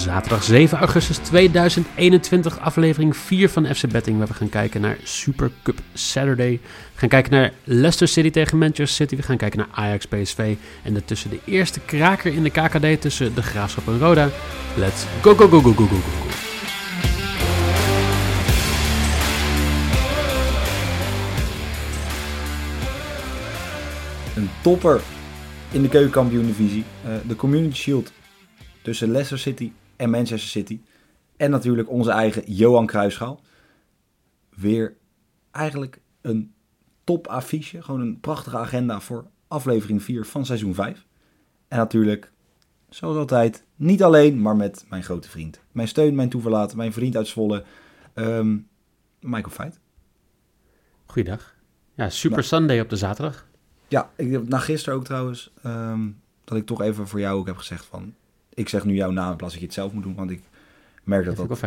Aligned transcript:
Zaterdag 0.00 0.42
7 0.42 0.78
augustus 0.78 1.16
2021, 1.16 2.58
aflevering 2.58 3.16
4 3.16 3.48
van 3.48 3.74
FC 3.74 3.88
Betting, 3.88 4.18
waar 4.18 4.26
we 4.26 4.34
gaan 4.34 4.48
kijken 4.48 4.80
naar 4.80 4.96
Super 5.02 5.50
Cup 5.62 5.78
Saturday. 5.92 6.60
We 6.92 6.98
gaan 6.98 7.08
kijken 7.08 7.32
naar 7.32 7.52
Leicester 7.64 8.08
City 8.08 8.30
tegen 8.30 8.58
Manchester 8.58 8.88
City. 8.88 9.16
We 9.16 9.22
gaan 9.22 9.36
kijken 9.36 9.58
naar 9.58 9.68
Ajax 9.70 10.06
PSV. 10.06 10.54
En 10.82 10.92
daartussen 10.92 11.30
de 11.30 11.40
eerste 11.44 11.80
kraker 11.80 12.34
in 12.34 12.42
de 12.42 12.50
KKD 12.50 13.00
tussen 13.00 13.34
de 13.34 13.42
Graafschap 13.42 13.86
en 13.86 13.98
Roda. 13.98 14.28
Let's 14.76 15.04
go, 15.22 15.34
go, 15.34 15.48
go, 15.48 15.60
go, 15.60 15.72
go, 15.72 15.84
go, 15.84 15.96
go. 15.96 16.26
Een 24.36 24.50
topper 24.62 25.00
in 25.70 25.82
de 25.82 25.88
keukenkampioen-divisie. 25.88 26.84
Uh, 27.06 27.12
de 27.28 27.36
Community 27.36 27.76
Shield 27.76 28.12
tussen 28.82 29.10
Leicester 29.10 29.38
City 29.38 29.72
en 30.00 30.10
Manchester 30.10 30.48
City. 30.48 30.80
En 31.36 31.50
natuurlijk 31.50 31.90
onze 31.90 32.10
eigen 32.10 32.52
Johan 32.52 32.86
Cruijffschaal. 32.86 33.40
Weer 34.56 34.96
eigenlijk 35.50 36.00
een 36.20 36.52
top 37.04 37.26
affiche. 37.26 37.82
Gewoon 37.82 38.00
een 38.00 38.20
prachtige 38.20 38.58
agenda 38.58 39.00
voor 39.00 39.26
aflevering 39.48 40.02
4 40.02 40.24
van 40.24 40.46
seizoen 40.46 40.74
5. 40.74 41.06
En 41.68 41.78
natuurlijk, 41.78 42.32
zoals 42.88 43.16
altijd, 43.16 43.64
niet 43.76 44.02
alleen, 44.02 44.42
maar 44.42 44.56
met 44.56 44.84
mijn 44.88 45.02
grote 45.02 45.28
vriend. 45.28 45.60
Mijn 45.72 45.88
steun, 45.88 46.14
mijn 46.14 46.28
toeverlaten, 46.28 46.76
mijn 46.76 46.92
vriend 46.92 47.16
uit 47.16 47.26
Zwolle, 47.26 47.64
um, 48.14 48.68
Michael 49.20 49.50
Feit. 49.50 49.80
Goeiedag. 51.06 51.54
Ja, 51.94 52.10
Super 52.10 52.44
Sunday 52.44 52.80
op 52.80 52.88
de 52.88 52.96
zaterdag. 52.96 53.46
Ja, 53.88 54.10
ik, 54.16 54.48
na 54.48 54.58
gisteren 54.58 54.98
ook 54.98 55.04
trouwens, 55.04 55.52
um, 55.66 56.20
dat 56.44 56.58
ik 56.58 56.66
toch 56.66 56.80
even 56.80 57.08
voor 57.08 57.20
jou 57.20 57.38
ook 57.38 57.46
heb 57.46 57.56
gezegd 57.56 57.84
van 57.84 58.14
ik 58.54 58.68
zeg 58.68 58.84
nu 58.84 58.94
jouw 58.94 59.10
naam 59.10 59.30
in 59.30 59.36
plaats 59.36 59.52
dat 59.52 59.62
je 59.62 59.68
het 59.68 59.76
zelf 59.76 59.92
moet 59.92 60.02
doen. 60.02 60.14
Want 60.14 60.30
ik 60.30 60.42
merk 61.04 61.24
dat 61.24 61.36
dat, 61.36 61.60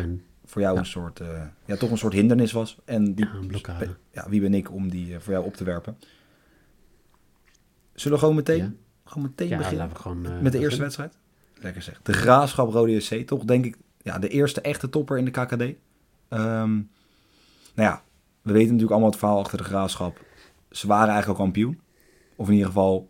voor 0.46 0.62
jou 0.62 0.78
een 0.78 0.86
soort, 0.86 1.20
uh, 1.20 1.28
ja, 1.66 1.76
toch 1.76 1.92
een 1.92 1.98
soort 1.98 2.14
hindernis 2.14 2.52
was. 2.52 2.78
En 2.86 3.14
die, 3.14 3.28
ja, 3.62 3.80
ja, 4.12 4.30
wie 4.30 4.42
ben 4.42 4.54
ik 4.54 4.72
om 4.72 4.90
die 4.90 5.14
uh, 5.14 5.20
voor 5.20 5.34
jou 5.34 5.46
op 5.46 5.56
te 5.56 5.64
werpen? 5.64 5.98
Zullen 7.94 8.18
we 8.18 8.24
gewoon 8.24 8.36
meteen, 8.36 8.78
gewoon 9.04 9.24
meteen 9.24 9.58
beginnen 9.58 9.90
we 9.90 9.96
gewoon, 9.96 10.26
uh, 10.26 10.40
met 10.40 10.52
de 10.52 10.60
eerste 10.60 10.82
wedstrijd? 10.82 11.18
Lekker 11.62 11.82
zeg. 11.82 12.02
De 12.02 12.14
Graafschap 12.14 12.72
Rode 12.72 13.00
SC, 13.00 13.16
toch 13.16 13.44
denk 13.44 13.66
ik 13.66 13.78
ja, 14.02 14.20
de 14.20 14.28
eerste 14.28 14.62
echte 14.62 14.90
topper 14.90 15.18
in 15.18 15.26
de 15.26 15.32
KKD. 15.32 15.62
Um, 15.62 16.90
nou 17.76 17.90
ja, 17.90 18.04
we 18.42 18.52
weten 18.52 18.66
natuurlijk 18.66 18.92
allemaal 18.92 19.10
het 19.10 19.20
verhaal 19.20 19.40
achter 19.40 19.58
de 19.58 19.64
Graafschap. 19.64 20.22
Ze 20.72 20.88
waren 20.88 21.10
eigenlijk 21.10 21.40
al 21.40 21.46
kampioen. 21.46 21.82
Of 22.36 22.48
in 22.48 22.54
ieder 22.54 22.68
geval, 22.68 23.10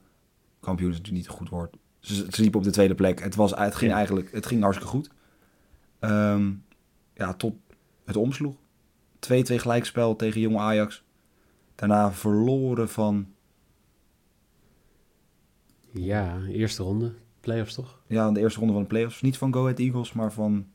kampioen 0.59 0.89
is 0.89 0.97
natuurlijk 0.97 1.23
niet 1.23 1.33
een 1.33 1.39
goed 1.39 1.49
woord. 1.49 1.75
Ze, 2.03 2.27
ze 2.29 2.41
liepen 2.41 2.59
op 2.59 2.65
de 2.65 2.71
tweede 2.71 2.95
plek. 2.95 3.19
Het, 3.19 3.35
was, 3.35 3.51
het 3.55 3.75
ging 3.75 3.91
eigenlijk 3.91 4.31
het 4.31 4.45
ging 4.45 4.61
hartstikke 4.61 4.91
goed. 4.91 5.09
Um, 5.99 6.65
ja, 7.13 7.33
tot 7.33 7.55
het 8.05 8.15
omsloeg. 8.15 8.55
2-2 8.55 8.57
gelijkspel 9.43 10.15
tegen 10.15 10.41
jonge 10.41 10.59
Ajax. 10.59 11.03
Daarna 11.75 12.11
verloren 12.11 12.89
van... 12.89 13.27
Ja, 15.91 16.39
eerste 16.47 16.83
ronde. 16.83 17.13
Playoffs 17.39 17.73
toch? 17.73 18.01
Ja, 18.07 18.31
de 18.31 18.39
eerste 18.39 18.59
ronde 18.59 18.73
van 18.73 18.81
de 18.81 18.87
playoffs. 18.87 19.21
Niet 19.21 19.37
van 19.37 19.53
Go 19.53 19.61
Ahead 19.61 19.79
Eagles, 19.79 20.13
maar 20.13 20.31
van 20.31 20.67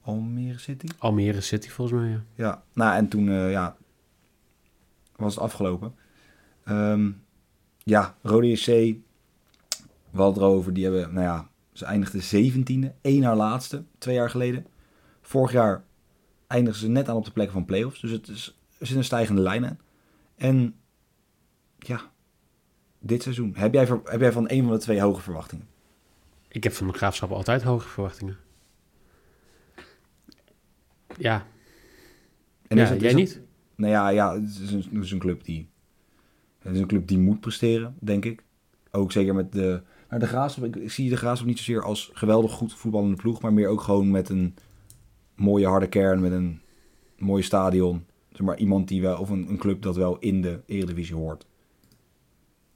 Almere 0.00 0.58
City. 0.58 0.86
Almere 0.98 1.40
City 1.40 1.68
volgens 1.68 2.00
mij, 2.00 2.10
ja. 2.10 2.24
Ja, 2.34 2.62
nou 2.72 2.96
en 2.96 3.08
toen 3.08 3.26
uh, 3.26 3.50
ja, 3.50 3.76
was 5.16 5.34
het 5.34 5.44
afgelopen. 5.44 5.94
Um, 6.68 7.22
ja, 7.78 8.16
Rode 8.22 8.56
SC 8.56 8.94
we 10.10 10.22
hadden 10.22 10.42
erover, 10.42 10.72
die 10.72 10.84
hebben, 10.84 11.14
nou 11.14 11.26
ja, 11.26 11.50
ze 11.72 11.84
eindigden 11.84 12.22
zeventiende, 12.22 12.94
één 13.00 13.22
haar 13.22 13.36
laatste, 13.36 13.84
twee 13.98 14.14
jaar 14.14 14.30
geleden. 14.30 14.66
Vorig 15.20 15.52
jaar 15.52 15.84
eindigden 16.46 16.82
ze 16.82 16.88
net 16.88 17.08
aan 17.08 17.16
op 17.16 17.24
de 17.24 17.30
plek 17.30 17.50
van 17.50 17.64
playoffs, 17.64 18.00
dus 18.00 18.10
het 18.10 18.28
is, 18.28 18.58
er 18.78 18.86
zit 18.86 18.96
een 18.96 19.04
stijgende 19.04 19.42
lijn 19.42 19.66
aan. 19.66 19.78
En 20.36 20.74
ja, 21.78 22.10
dit 22.98 23.22
seizoen, 23.22 23.54
heb 23.56 23.74
jij, 23.74 23.86
heb 24.04 24.20
jij 24.20 24.32
van 24.32 24.50
een 24.50 24.62
van 24.62 24.72
de 24.72 24.78
twee 24.78 25.00
hoge 25.00 25.20
verwachtingen? 25.20 25.68
Ik 26.48 26.64
heb 26.64 26.72
van 26.72 26.86
de 26.86 26.92
Graafschap 26.92 27.30
altijd 27.30 27.62
hoge 27.62 27.88
verwachtingen. 27.88 28.36
Ja. 31.16 31.46
En 32.68 32.76
ja, 32.76 32.84
het, 32.84 33.00
jij 33.00 33.14
niet? 33.14 33.40
Nou 33.74 33.92
ja, 33.92 34.08
ja 34.08 34.40
het, 34.40 34.58
is 34.62 34.72
een, 34.72 34.84
het 34.92 35.04
is 35.04 35.12
een 35.12 35.18
club 35.18 35.44
die... 35.44 35.68
Het 36.58 36.74
is 36.74 36.80
een 36.80 36.86
club 36.86 37.08
die 37.08 37.18
moet 37.18 37.40
presteren, 37.40 37.96
denk 37.98 38.24
ik. 38.24 38.42
Ook 38.90 39.12
zeker 39.12 39.34
met 39.34 39.52
de 39.52 39.82
maar 40.10 40.18
de 40.18 40.26
Graafschap, 40.26 40.76
ik, 40.76 40.90
zie 40.90 41.08
de 41.10 41.16
Graafschap 41.16 41.48
niet 41.48 41.58
zozeer 41.58 41.82
als 41.82 42.10
geweldig 42.12 42.52
goed 42.52 42.74
voetballende 42.74 43.16
ploeg, 43.16 43.40
maar 43.40 43.52
meer 43.52 43.68
ook 43.68 43.80
gewoon 43.80 44.10
met 44.10 44.28
een 44.28 44.54
mooie 45.34 45.66
harde 45.66 45.88
kern, 45.88 46.20
met 46.20 46.32
een 46.32 46.60
mooi 47.18 47.42
stadion. 47.42 48.04
Zeg 48.30 48.40
maar 48.40 48.58
iemand 48.58 48.88
die 48.88 49.02
wel, 49.02 49.18
of 49.18 49.30
een, 49.30 49.48
een 49.48 49.58
club 49.58 49.82
dat 49.82 49.96
wel 49.96 50.18
in 50.18 50.42
de 50.42 50.60
Eredivisie 50.66 51.14
hoort. 51.14 51.46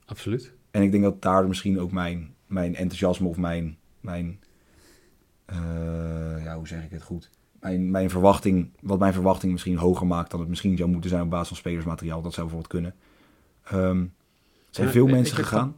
Absoluut. 0.05 0.53
En 0.71 0.81
ik 0.81 0.91
denk 0.91 1.03
dat 1.03 1.21
daar 1.21 1.47
misschien 1.47 1.79
ook 1.79 1.91
mijn, 1.91 2.33
mijn 2.47 2.75
enthousiasme 2.75 3.27
of 3.27 3.37
mijn, 3.37 3.77
mijn 3.99 4.39
uh, 5.51 6.43
ja, 6.43 6.55
hoe 6.57 6.67
zeg 6.67 6.83
ik 6.83 6.91
het 6.91 7.03
goed? 7.03 7.29
Mijn, 7.59 7.91
mijn 7.91 8.09
verwachting, 8.09 8.69
wat 8.81 8.99
mijn 8.99 9.13
verwachting 9.13 9.51
misschien 9.51 9.77
hoger 9.77 10.07
maakt 10.07 10.31
dan 10.31 10.39
het 10.39 10.49
misschien 10.49 10.77
zou 10.77 10.89
moeten 10.89 11.09
zijn 11.09 11.21
op 11.21 11.29
basis 11.29 11.47
van 11.47 11.57
spelersmateriaal. 11.57 12.21
Dat 12.21 12.33
zou 12.33 12.47
bijvoorbeeld 12.47 12.73
kunnen. 12.73 12.95
Um, 13.73 14.13
er 14.67 14.75
zijn 14.81 14.89
veel 14.89 15.07
mensen 15.07 15.35
gegaan. 15.35 15.75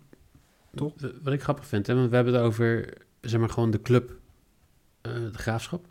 Toch? 0.76 0.94
Wat 1.22 1.34
ik 1.34 1.42
grappig 1.42 1.68
vind, 1.68 1.88
hè, 1.88 1.96
want 1.96 2.10
we 2.10 2.16
hebben 2.16 2.34
het 2.34 2.44
over, 2.44 2.94
zeg 3.22 3.40
maar, 3.40 3.50
gewoon 3.50 3.72
de 3.72 3.82
club, 3.82 4.10
uh, 5.08 5.14
de 5.14 5.38
graafschap. 5.38 5.88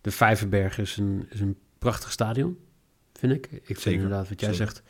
De 0.00 0.10
Vijverberg 0.10 0.78
is 0.78 0.96
een, 0.96 1.26
is 1.30 1.40
een 1.40 1.58
prachtig 1.78 2.12
stadion, 2.12 2.58
vind 3.12 3.32
ik. 3.32 3.46
Ik 3.46 3.62
vind 3.64 3.80
Zeker. 3.80 4.00
inderdaad, 4.00 4.28
wat 4.28 4.40
jij 4.40 4.52
zegt, 4.52 4.82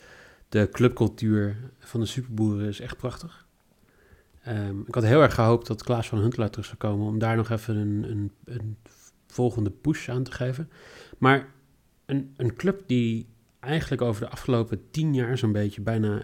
de 0.49 0.69
clubcultuur 0.73 1.57
van 1.79 2.01
de 2.01 2.07
superboeren 2.07 2.69
is 2.69 2.81
echt 2.81 2.97
prachtig. 2.97 3.47
Um, 4.49 4.85
ik 4.87 4.95
had 4.95 5.05
heel 5.05 5.23
erg 5.23 5.35
gehoopt 5.35 5.67
dat 5.67 5.83
Klaas 5.83 6.09
van 6.09 6.19
Huntelaar 6.19 6.51
terug 6.51 6.67
zou 6.67 6.79
komen 6.79 7.07
om 7.07 7.19
daar 7.19 7.37
nog 7.37 7.51
even 7.51 7.77
een, 7.77 8.11
een, 8.11 8.33
een 8.45 8.77
volgende 9.27 9.71
push 9.71 10.09
aan 10.09 10.23
te 10.23 10.33
geven. 10.33 10.71
Maar 11.19 11.49
een, 12.07 12.35
een 12.37 12.55
club 12.57 12.83
die 12.87 13.27
eigenlijk 13.61 14.03
over 14.03 14.21
de 14.23 14.31
afgelopen 14.31 14.91
tien 14.91 15.15
jaar 15.15 15.39
zo'n 15.39 15.53
beetje 15.53 15.81
bijna 15.81 16.23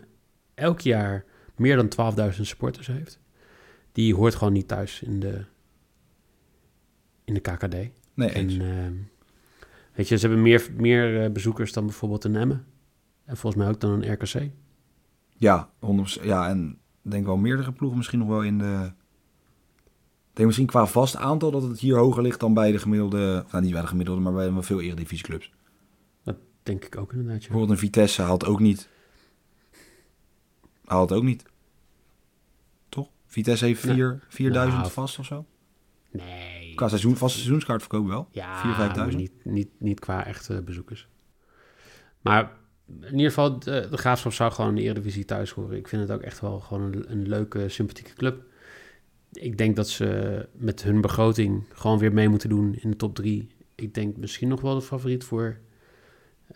elk 0.54 0.80
jaar 0.80 1.25
meer 1.60 1.76
dan 1.76 2.15
12.000 2.34 2.41
supporters 2.41 2.87
heeft. 2.87 3.19
Die 3.93 4.15
hoort 4.15 4.34
gewoon 4.34 4.53
niet 4.53 4.69
thuis 4.69 5.03
in 5.03 5.21
de, 5.21 5.44
in 7.25 7.34
de 7.34 7.41
KKD. 7.41 7.75
Nee. 8.15 8.28
En, 8.28 8.50
uh, 8.50 8.87
weet 9.94 10.09
je, 10.09 10.16
ze 10.16 10.26
hebben 10.26 10.43
meer, 10.43 10.71
meer 10.76 11.25
uh, 11.25 11.31
bezoekers 11.31 11.72
dan 11.72 11.87
bijvoorbeeld 11.87 12.25
een 12.25 12.37
Emmen. 12.37 12.65
En 13.25 13.37
volgens 13.37 13.62
mij 13.62 13.72
ook 13.72 13.81
dan 13.81 13.91
een 13.91 14.12
RKC. 14.12 14.50
Ja, 15.37 15.71
100%, 16.21 16.22
ja 16.22 16.48
en 16.48 16.78
denk 17.03 17.26
wel 17.26 17.37
meerdere 17.37 17.72
ploegen 17.72 17.97
misschien 17.98 18.18
nog 18.18 18.28
wel 18.28 18.42
in 18.42 18.59
de... 18.59 18.92
Ik 20.30 20.36
denk 20.36 20.47
misschien 20.47 20.66
qua 20.66 20.86
vast 20.86 21.16
aantal 21.16 21.51
dat 21.51 21.63
het 21.63 21.80
hier 21.80 21.97
hoger 21.97 22.22
ligt 22.22 22.41
dan 22.41 22.54
bij 22.54 22.72
de 22.72 22.78
gemiddelde... 22.78 23.45
Nou, 23.51 23.63
niet 23.65 23.72
bij 23.72 23.80
de 23.80 23.86
gemiddelde, 23.86 24.21
maar 24.21 24.33
bij 24.33 24.63
veel 24.63 24.80
eredivisieclubs. 24.80 25.53
Dat 26.22 26.36
denk 26.63 26.84
ik 26.84 26.97
ook 26.97 27.13
inderdaad, 27.13 27.42
ja. 27.42 27.48
Bijvoorbeeld 27.48 27.71
een 27.71 27.86
Vitesse 27.86 28.22
haalt 28.22 28.47
ook 28.47 28.60
niet 28.60 28.89
haalt 30.91 31.13
ook 31.13 31.22
niet. 31.22 31.42
Vitesse 33.30 33.65
heeft 33.65 33.80
4, 33.80 34.24
4000 34.28 34.80
nou, 34.80 34.92
vast 34.92 35.18
of 35.18 35.24
zo? 35.24 35.47
Nee. 36.10 36.74
Qua 36.74 36.88
seizoen, 36.88 37.16
vast 37.16 37.34
seizoenskaartverkoop 37.34 38.06
wel? 38.06 38.28
Ja, 38.30 38.60
4, 38.60 38.74
5000? 38.74 39.22
Niet, 39.22 39.32
niet, 39.44 39.68
niet 39.78 40.00
qua 40.00 40.27
echte 40.27 40.62
bezoekers. 40.62 41.09
Maar 42.21 42.53
in 43.00 43.12
ieder 43.12 43.27
geval, 43.27 43.59
de, 43.59 43.86
de 43.91 43.97
Graafschap 43.97 44.32
zou 44.32 44.53
gewoon 44.53 44.71
in 44.71 44.77
de 44.77 44.82
Eredivisie 44.82 45.24
thuis 45.24 45.50
horen. 45.50 45.77
Ik 45.77 45.88
vind 45.88 46.03
het 46.03 46.10
ook 46.10 46.21
echt 46.21 46.41
wel 46.41 46.60
gewoon 46.60 46.82
een, 46.82 47.10
een 47.10 47.28
leuke, 47.28 47.68
sympathieke 47.68 48.15
club. 48.15 48.42
Ik 49.32 49.59
denk 49.59 49.77
dat 49.77 49.88
ze 49.88 50.48
met 50.53 50.82
hun 50.82 51.00
begroting 51.00 51.65
gewoon 51.72 51.98
weer 51.98 52.12
mee 52.12 52.28
moeten 52.28 52.48
doen 52.48 52.74
in 52.74 52.91
de 52.91 52.97
top 52.97 53.15
3. 53.15 53.48
Ik 53.74 53.94
denk 53.94 54.16
misschien 54.16 54.48
nog 54.48 54.60
wel 54.60 54.74
de 54.74 54.82
favoriet 54.82 55.24
voor 55.24 55.59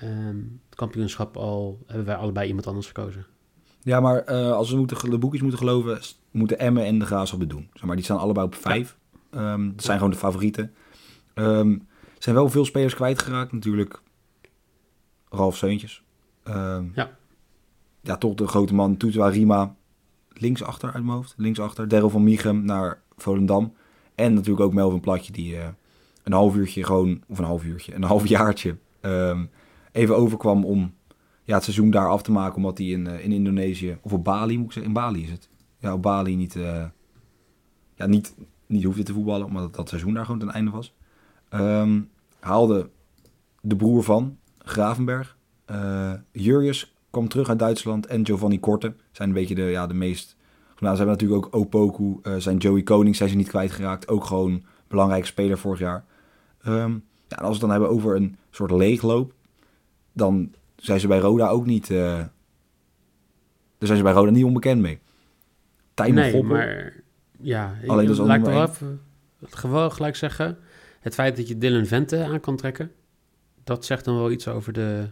um, 0.02 0.60
het 0.66 0.74
kampioenschap 0.74 1.36
al 1.36 1.82
hebben 1.86 2.06
wij 2.06 2.16
allebei 2.16 2.48
iemand 2.48 2.66
anders 2.66 2.86
gekozen. 2.86 3.26
Ja, 3.84 4.00
maar 4.00 4.32
uh, 4.32 4.52
als 4.52 4.70
we 4.70 4.76
moeten, 4.76 5.10
de 5.10 5.18
boekjes 5.18 5.40
moeten 5.40 5.58
geloven, 5.58 6.00
moeten 6.30 6.58
Emmen 6.58 6.84
en 6.84 6.98
de 6.98 7.06
Graafschap 7.06 7.40
het 7.40 7.50
doen. 7.50 7.68
Zeg 7.72 7.84
maar, 7.84 7.96
die 7.96 8.04
staan 8.04 8.18
allebei 8.18 8.46
op 8.46 8.54
vijf. 8.54 8.96
Ja. 9.32 9.52
Um, 9.52 9.72
dat 9.76 9.84
zijn 9.84 9.96
gewoon 9.98 10.12
de 10.12 10.18
favorieten. 10.18 10.72
Um, 11.34 11.86
er 12.00 12.22
zijn 12.22 12.34
wel 12.34 12.48
veel 12.48 12.64
spelers 12.64 12.94
kwijtgeraakt. 12.94 13.52
Natuurlijk 13.52 14.02
Ralf 15.28 15.56
Seuntjes. 15.56 16.02
Um, 16.44 16.92
ja. 16.94 17.16
Ja, 18.00 18.16
toch 18.16 18.34
de 18.34 18.46
grote 18.46 18.74
man. 18.74 18.96
Toetwa 18.96 19.28
Rima 19.28 19.74
linksachter 20.32 20.92
uit 20.92 21.04
mijn 21.04 21.16
hoofd. 21.16 21.34
Linksachter. 21.36 21.88
Daryl 21.88 22.10
van 22.10 22.24
Michem 22.24 22.64
naar 22.64 23.02
Volendam. 23.16 23.74
En 24.14 24.34
natuurlijk 24.34 24.64
ook 24.64 24.74
Melvin 24.74 25.00
Platje 25.00 25.32
die 25.32 25.54
uh, 25.54 25.66
een 26.22 26.32
half 26.32 26.56
uurtje 26.56 26.84
gewoon, 26.84 27.22
of 27.26 27.38
een 27.38 27.44
half 27.44 27.64
uurtje, 27.64 27.94
een 27.94 28.04
half 28.04 28.26
jaartje 28.26 28.76
even 29.92 30.16
overkwam 30.16 30.64
om 30.64 30.94
ja, 31.44 31.54
het 31.54 31.64
seizoen 31.64 31.90
daar 31.90 32.08
af 32.08 32.22
te 32.22 32.32
maken. 32.32 32.56
Omdat 32.56 32.78
hij 32.78 32.86
in, 32.86 33.06
uh, 33.06 33.24
in 33.24 33.32
Indonesië, 33.32 33.98
of 34.02 34.12
op 34.12 34.24
Bali 34.24 34.56
moet 34.56 34.66
ik 34.66 34.72
zeggen, 34.72 34.92
in 34.92 35.00
Bali 35.00 35.22
is 35.22 35.30
het. 35.30 35.48
Ja, 35.78 35.92
op 35.92 36.02
Bali 36.02 36.36
niet, 36.36 36.54
uh, 36.54 36.84
ja, 37.94 38.06
niet, 38.06 38.34
niet 38.66 38.84
hoefde 38.84 39.02
te 39.02 39.12
voetballen, 39.12 39.46
omdat 39.46 39.62
dat, 39.62 39.74
dat 39.74 39.88
seizoen 39.88 40.14
daar 40.14 40.24
gewoon 40.24 40.40
ten 40.40 40.50
einde 40.50 40.70
was. 40.70 40.94
Um, 41.54 42.10
haalde 42.40 42.90
de 43.60 43.76
broer 43.76 44.02
van 44.02 44.38
Gravenberg. 44.58 45.36
Uh, 45.70 46.72
kwam 47.10 47.28
terug 47.28 47.48
uit 47.48 47.58
Duitsland 47.58 48.06
en 48.06 48.26
Giovanni 48.26 48.60
Korte 48.60 48.94
zijn 49.12 49.28
een 49.28 49.34
beetje 49.34 49.54
de, 49.54 49.62
ja, 49.62 49.86
de 49.86 49.94
meest... 49.94 50.36
Nou, 50.78 50.96
ze 50.96 51.02
hebben 51.02 51.20
natuurlijk 51.20 51.46
ook 51.46 51.54
Opoku, 51.54 52.20
zijn 52.40 52.56
Joey 52.56 52.82
Koning 52.82 53.16
zijn 53.16 53.28
ze 53.28 53.36
niet 53.36 53.48
kwijtgeraakt. 53.48 54.08
Ook 54.08 54.24
gewoon 54.24 54.64
belangrijke 54.88 55.26
speler 55.26 55.58
vorig 55.58 55.78
jaar. 55.78 56.04
Um, 56.66 57.04
ja, 57.28 57.36
en 57.36 57.44
als 57.44 57.46
we 57.46 57.52
het 57.52 57.60
dan 57.60 57.70
hebben 57.70 57.88
over 57.88 58.16
een 58.16 58.36
soort 58.50 58.70
leegloop, 58.70 59.32
dan 60.12 60.52
zijn 60.84 61.00
ze 61.00 61.06
bij 61.06 61.18
Roda 61.18 61.48
ook 61.48 61.66
niet... 61.66 61.90
Uh, 61.90 61.98
daar 63.78 63.88
zijn 63.88 63.96
ze 63.96 64.04
bij 64.04 64.12
Roda 64.12 64.30
niet 64.30 64.44
onbekend 64.44 64.80
mee. 64.80 64.98
Tijmen 65.94 66.32
nee, 66.32 66.42
maar 66.42 67.02
ja, 67.40 67.74
Alleen 67.86 68.06
dat 68.06 68.18
laat 68.18 68.38
ik 68.38 68.44
wel 68.44 68.62
even 68.62 69.00
het 69.44 69.54
gewoon 69.54 69.92
gelijk 69.92 70.16
zeggen. 70.16 70.58
Het 71.00 71.14
feit 71.14 71.36
dat 71.36 71.48
je 71.48 71.58
Dylan 71.58 71.86
Vente 71.86 72.24
aan 72.24 72.40
kan 72.40 72.56
trekken, 72.56 72.92
dat 73.64 73.84
zegt 73.84 74.04
dan 74.04 74.16
wel 74.16 74.30
iets 74.30 74.48
over 74.48 74.72
de, 74.72 75.08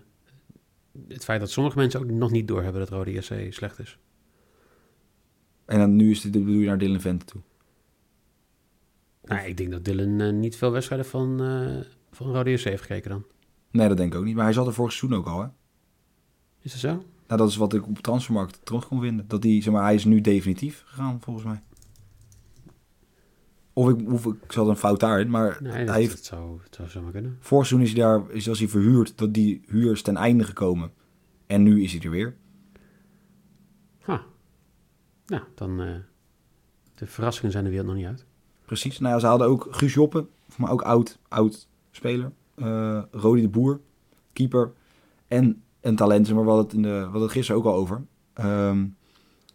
het 1.09 1.25
feit 1.25 1.41
dat 1.41 1.51
sommige 1.51 1.79
mensen 1.79 2.01
ook 2.01 2.11
nog 2.11 2.31
niet 2.31 2.49
doorhebben 2.49 2.81
dat 2.81 2.91
Rode 2.91 3.13
JC 3.13 3.53
slecht 3.53 3.79
is. 3.79 3.99
En 5.65 5.79
dan 5.79 5.97
nu 5.97 6.11
is 6.11 6.21
dit, 6.21 6.33
bedoel 6.33 6.61
je 6.61 6.67
naar 6.67 6.79
Dylan 6.79 7.01
Vente 7.01 7.25
toe? 7.25 7.41
Nou, 9.25 9.47
ik 9.47 9.57
denk 9.57 9.71
dat 9.71 9.85
Dylan 9.85 10.21
uh, 10.21 10.33
niet 10.33 10.57
veel 10.57 10.71
wedstrijden 10.71 11.07
van, 11.07 11.43
uh, 11.43 11.81
van 12.11 12.33
Rode 12.33 12.51
JC 12.51 12.61
heeft 12.61 12.83
gekeken 12.83 13.11
dan. 13.11 13.25
Nee, 13.71 13.89
dat 13.89 13.97
denk 13.97 14.13
ik 14.13 14.19
ook 14.19 14.25
niet. 14.25 14.35
Maar 14.35 14.45
hij 14.45 14.53
zat 14.53 14.67
er 14.67 14.73
vorig 14.73 14.93
seizoen 14.93 15.19
ook 15.19 15.27
al, 15.27 15.41
hè? 15.41 15.49
Is 16.63 16.71
dat 16.73 16.81
zo? 16.81 16.89
Nou, 17.27 17.41
dat 17.41 17.49
is 17.49 17.57
wat 17.57 17.75
ik 17.75 17.87
op 17.87 17.99
transfermarkt 17.99 18.61
terug 18.65 18.87
kon 18.89 19.01
vinden. 19.01 19.29
Dat 19.29 19.43
hij, 19.43 19.63
zeg 19.63 19.73
maar, 19.73 19.83
hij 19.83 19.95
is 19.95 20.05
nu 20.05 20.21
definitief 20.21 20.83
gegaan, 20.87 21.21
volgens 21.21 21.45
mij. 21.47 21.63
Of 23.73 23.89
ik, 23.89 24.13
of 24.13 24.27
ik 24.27 24.53
zat 24.53 24.69
een 24.69 24.77
fout 24.77 25.01
daarin, 25.01 25.31
maar 25.31 25.59
Nee, 25.63 25.73
hij 25.73 25.85
dat, 25.85 25.95
heeft... 25.95 26.11
dat 26.17 26.25
zou, 26.25 26.59
dat 26.63 26.75
zou 26.75 26.89
zomaar 26.89 27.13
kunnen. 27.13 27.37
Vorig 27.41 27.67
seizoen 27.67 27.89
is 27.89 27.95
hij 27.95 28.03
daar, 28.03 28.31
is 28.31 28.49
als 28.49 28.59
hij 28.59 28.69
verhuurd, 28.69 29.19
dat 29.19 29.35
die 29.35 29.63
huur 29.67 29.93
is 29.93 30.03
ten 30.03 30.17
einde 30.17 30.45
gekomen. 30.45 30.93
En 31.47 31.63
nu 31.63 31.83
is 31.83 31.93
hij 31.93 32.01
er 32.01 32.11
weer. 32.11 32.37
Ha. 34.01 34.25
Nou, 35.27 35.43
dan... 35.55 35.81
eh, 35.81 35.95
de 36.95 37.07
verrassingen 37.07 37.53
zijn 37.53 37.65
de 37.65 37.71
wereld 37.71 37.89
nog 37.89 37.97
niet 37.97 38.07
uit. 38.07 38.25
Precies. 38.65 38.99
Nou 38.99 39.15
ja, 39.15 39.21
ze 39.21 39.27
hadden 39.27 39.47
ook 39.49 39.67
Guus 39.71 39.95
Joppen, 39.95 40.29
maar 40.57 40.71
ook 40.71 40.83
oud, 40.83 41.19
oud 41.29 41.69
speler. 41.91 42.33
Eh 42.55 43.03
Rodi 43.11 43.41
de 43.41 43.49
Boer, 43.49 43.81
keeper. 44.33 44.73
En 45.29 45.63
een 45.83 45.97
talent, 45.97 46.35
maar 46.35 46.45
hadden 46.45 46.65
het, 46.65 46.73
in 46.73 46.83
de, 46.83 47.01
hadden 47.03 47.23
het 47.23 47.31
gisteren 47.31 47.61
ook 47.61 47.67
al 47.67 47.75
over. 47.75 48.03
Ehm, 48.33 48.87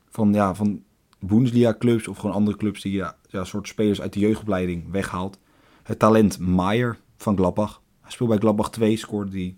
van, 0.09 0.33
ja, 0.33 0.55
van 0.55 0.83
Bundesliga-clubs 1.19 2.07
of 2.07 2.17
gewoon 2.17 2.35
andere 2.35 2.57
clubs 2.57 2.81
die 2.81 2.91
ja, 2.91 3.15
ja, 3.27 3.43
soort 3.43 3.67
spelers 3.67 4.01
uit 4.01 4.13
de 4.13 4.19
jeugdopleiding 4.19 4.91
weghaalt. 4.91 5.39
Het 5.83 5.99
talent 5.99 6.39
Maier 6.39 6.97
van 7.17 7.37
Gladbach. 7.37 7.81
Hij 8.01 8.11
speelt 8.11 8.29
bij 8.29 8.37
Gladbach 8.37 8.69
2, 8.69 8.97
scoorde 8.97 9.31
hij 9.31 9.57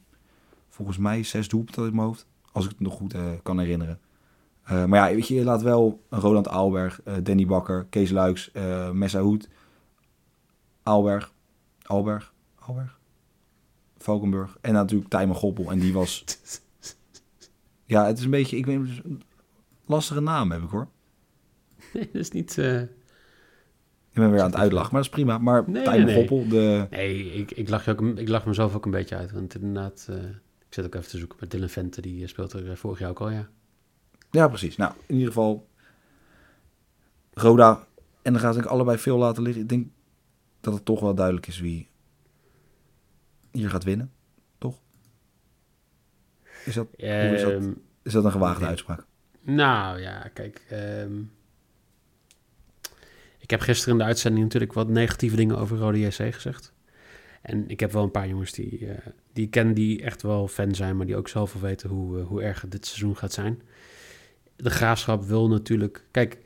volgens 0.70 0.98
mij 0.98 1.24
zes 1.24 1.48
doelpunten 1.48 1.84
uit 1.84 1.94
mijn 1.94 2.08
hoofd. 2.08 2.26
Als 2.52 2.66
ik 2.66 2.72
het 2.72 2.80
nog 2.80 2.94
goed 2.94 3.14
eh, 3.14 3.22
kan 3.44 3.60
herinneren. 3.60 4.00
Eh, 4.64 4.86
maar 4.86 5.10
ja, 5.10 5.16
weet 5.16 5.28
je, 5.28 5.36
je 5.36 5.44
laat 5.44 5.62
wel 5.62 6.04
Roland 6.10 6.48
Aalberg, 6.48 7.02
eh, 7.04 7.14
Danny 7.24 7.46
Bakker, 7.46 7.86
Kees 7.90 8.12
Luiks, 8.12 8.50
uh, 8.54 8.92
Messa 8.92 9.20
Hoed, 9.20 9.50
Aalberg, 10.84 11.34
Aalberg, 11.84 12.34
Aalberg, 12.60 12.99
Valkenburg 14.04 14.58
en 14.62 14.74
natuurlijk 14.74 15.10
Tijmen 15.10 15.36
Goppel. 15.36 15.72
En 15.72 15.80
die 15.80 15.94
was... 15.94 16.24
ja, 17.86 18.06
het 18.06 18.18
is 18.18 18.24
een 18.24 18.30
beetje, 18.30 18.58
ik 18.58 18.66
weet 18.66 19.02
lastige 19.86 20.20
naam 20.22 20.52
heb 20.52 20.62
ik 20.64 20.70
hoor. 20.70 20.88
Nee, 21.94 22.10
dat 22.14 22.22
is 22.22 22.32
niet... 22.32 22.58
eh, 22.58 22.82
Ik 22.82 22.90
ben 24.14 24.32
weer 24.32 24.42
aan 24.42 24.50
het 24.52 24.60
uitlachen, 24.60 24.90
maar 24.94 25.02
dat 25.02 25.12
is 25.12 25.16
prima. 25.18 25.38
Maar 25.38 25.64
Nee, 25.70 25.84
Tijmen 25.84 26.06
nee, 26.06 26.16
nee. 26.16 26.28
Goppel, 26.28 26.48
de... 26.50 26.88
Nee, 26.90 27.34
ik, 27.34 27.52
ik, 27.52 27.70
lach 27.70 27.86
je 27.86 27.92
ook, 27.92 28.02
ik 28.02 28.28
lach 28.28 28.46
mezelf 28.46 28.76
ook 28.76 28.86
een 28.86 28.92
beetje 28.92 29.16
uit. 29.16 29.32
Want 29.32 29.56
inderdaad, 29.56 30.08
eh, 30.10 30.16
ik 30.60 30.74
zit 30.74 30.86
ook 30.86 30.96
even 30.96 31.10
te 31.10 31.18
zoeken 31.18 31.38
met 31.40 31.52
Dylan 31.52 31.70
Vente. 31.70 32.02
Die 32.02 32.22
eh, 32.24 32.28
speelt 32.28 32.54
er 32.54 32.78
vorig 32.78 33.00
jaar 33.00 33.10
ook 33.10 33.20
al, 33.22 33.30
ja. 33.30 33.50
Ja, 34.32 34.48
precies. 34.48 34.76
Nou, 34.78 34.94
in 35.06 35.14
ieder 35.16 35.28
geval 35.28 35.68
Roda. 37.34 37.88
En 38.22 38.34
dan 38.34 38.42
gaat 38.42 38.54
denk 38.54 38.66
ik 38.66 38.72
allebei 38.72 38.98
veel 38.98 39.18
laten 39.18 39.44
liggen. 39.44 39.62
Ik 39.62 39.70
denk 39.70 39.88
dat 40.62 40.74
het 40.74 40.86
toch 40.86 41.00
wel 41.00 41.16
duidelijk 41.16 41.48
is 41.48 41.60
wie 41.60 41.89
hier 43.52 43.70
gaat 43.70 43.84
winnen. 43.84 44.12
Toch? 44.58 44.80
Is 46.66 46.74
dat, 46.74 46.88
hoe 46.98 47.08
is 47.08 47.42
dat? 47.42 47.52
Ehm, 47.52 47.72
Is 48.04 48.12
dat 48.14 48.26
een 48.26 48.32
gewaagde 48.32 48.60
nee. 48.60 48.70
uitspraak? 48.70 49.06
Nou 49.42 50.02
ja, 50.02 50.30
kijk. 50.34 50.66
ehm, 50.70 51.22
ik 53.40 53.50
heb 53.50 53.60
gisteren 53.60 53.94
in 53.94 54.00
de 54.00 54.06
uitzending 54.06 54.44
natuurlijk 54.44 54.74
wat 54.74 54.88
negatieve 54.88 55.36
dingen 55.36 55.58
over 55.58 55.78
Rode 55.78 56.00
JC 56.00 56.34
gezegd. 56.34 56.74
En 57.42 57.70
ik 57.70 57.80
heb 57.80 57.92
wel 57.92 58.04
een 58.04 58.12
paar 58.12 58.28
jongens 58.28 58.52
die, 58.52 58.88
eh, 58.88 59.08
die 59.34 59.46
ik 59.46 59.52
ken 59.52 59.74
die 59.74 60.02
echt 60.02 60.22
wel 60.22 60.48
fan 60.48 60.76
zijn, 60.76 60.98
maar 60.98 61.06
die 61.06 61.16
ook 61.16 61.28
zelf 61.28 61.54
wel 61.54 61.62
weten 61.62 61.90
hoe, 61.90 62.20
eh, 62.20 62.26
hoe 62.26 62.42
erg 62.42 62.66
dit 62.68 62.86
seizoen 62.86 63.18
gaat 63.18 63.34
zijn. 63.34 63.62
De 64.56 64.70
graafschap 64.70 65.24
wil 65.24 65.48
natuurlijk. 65.48 66.04
Kijk, 66.12 66.38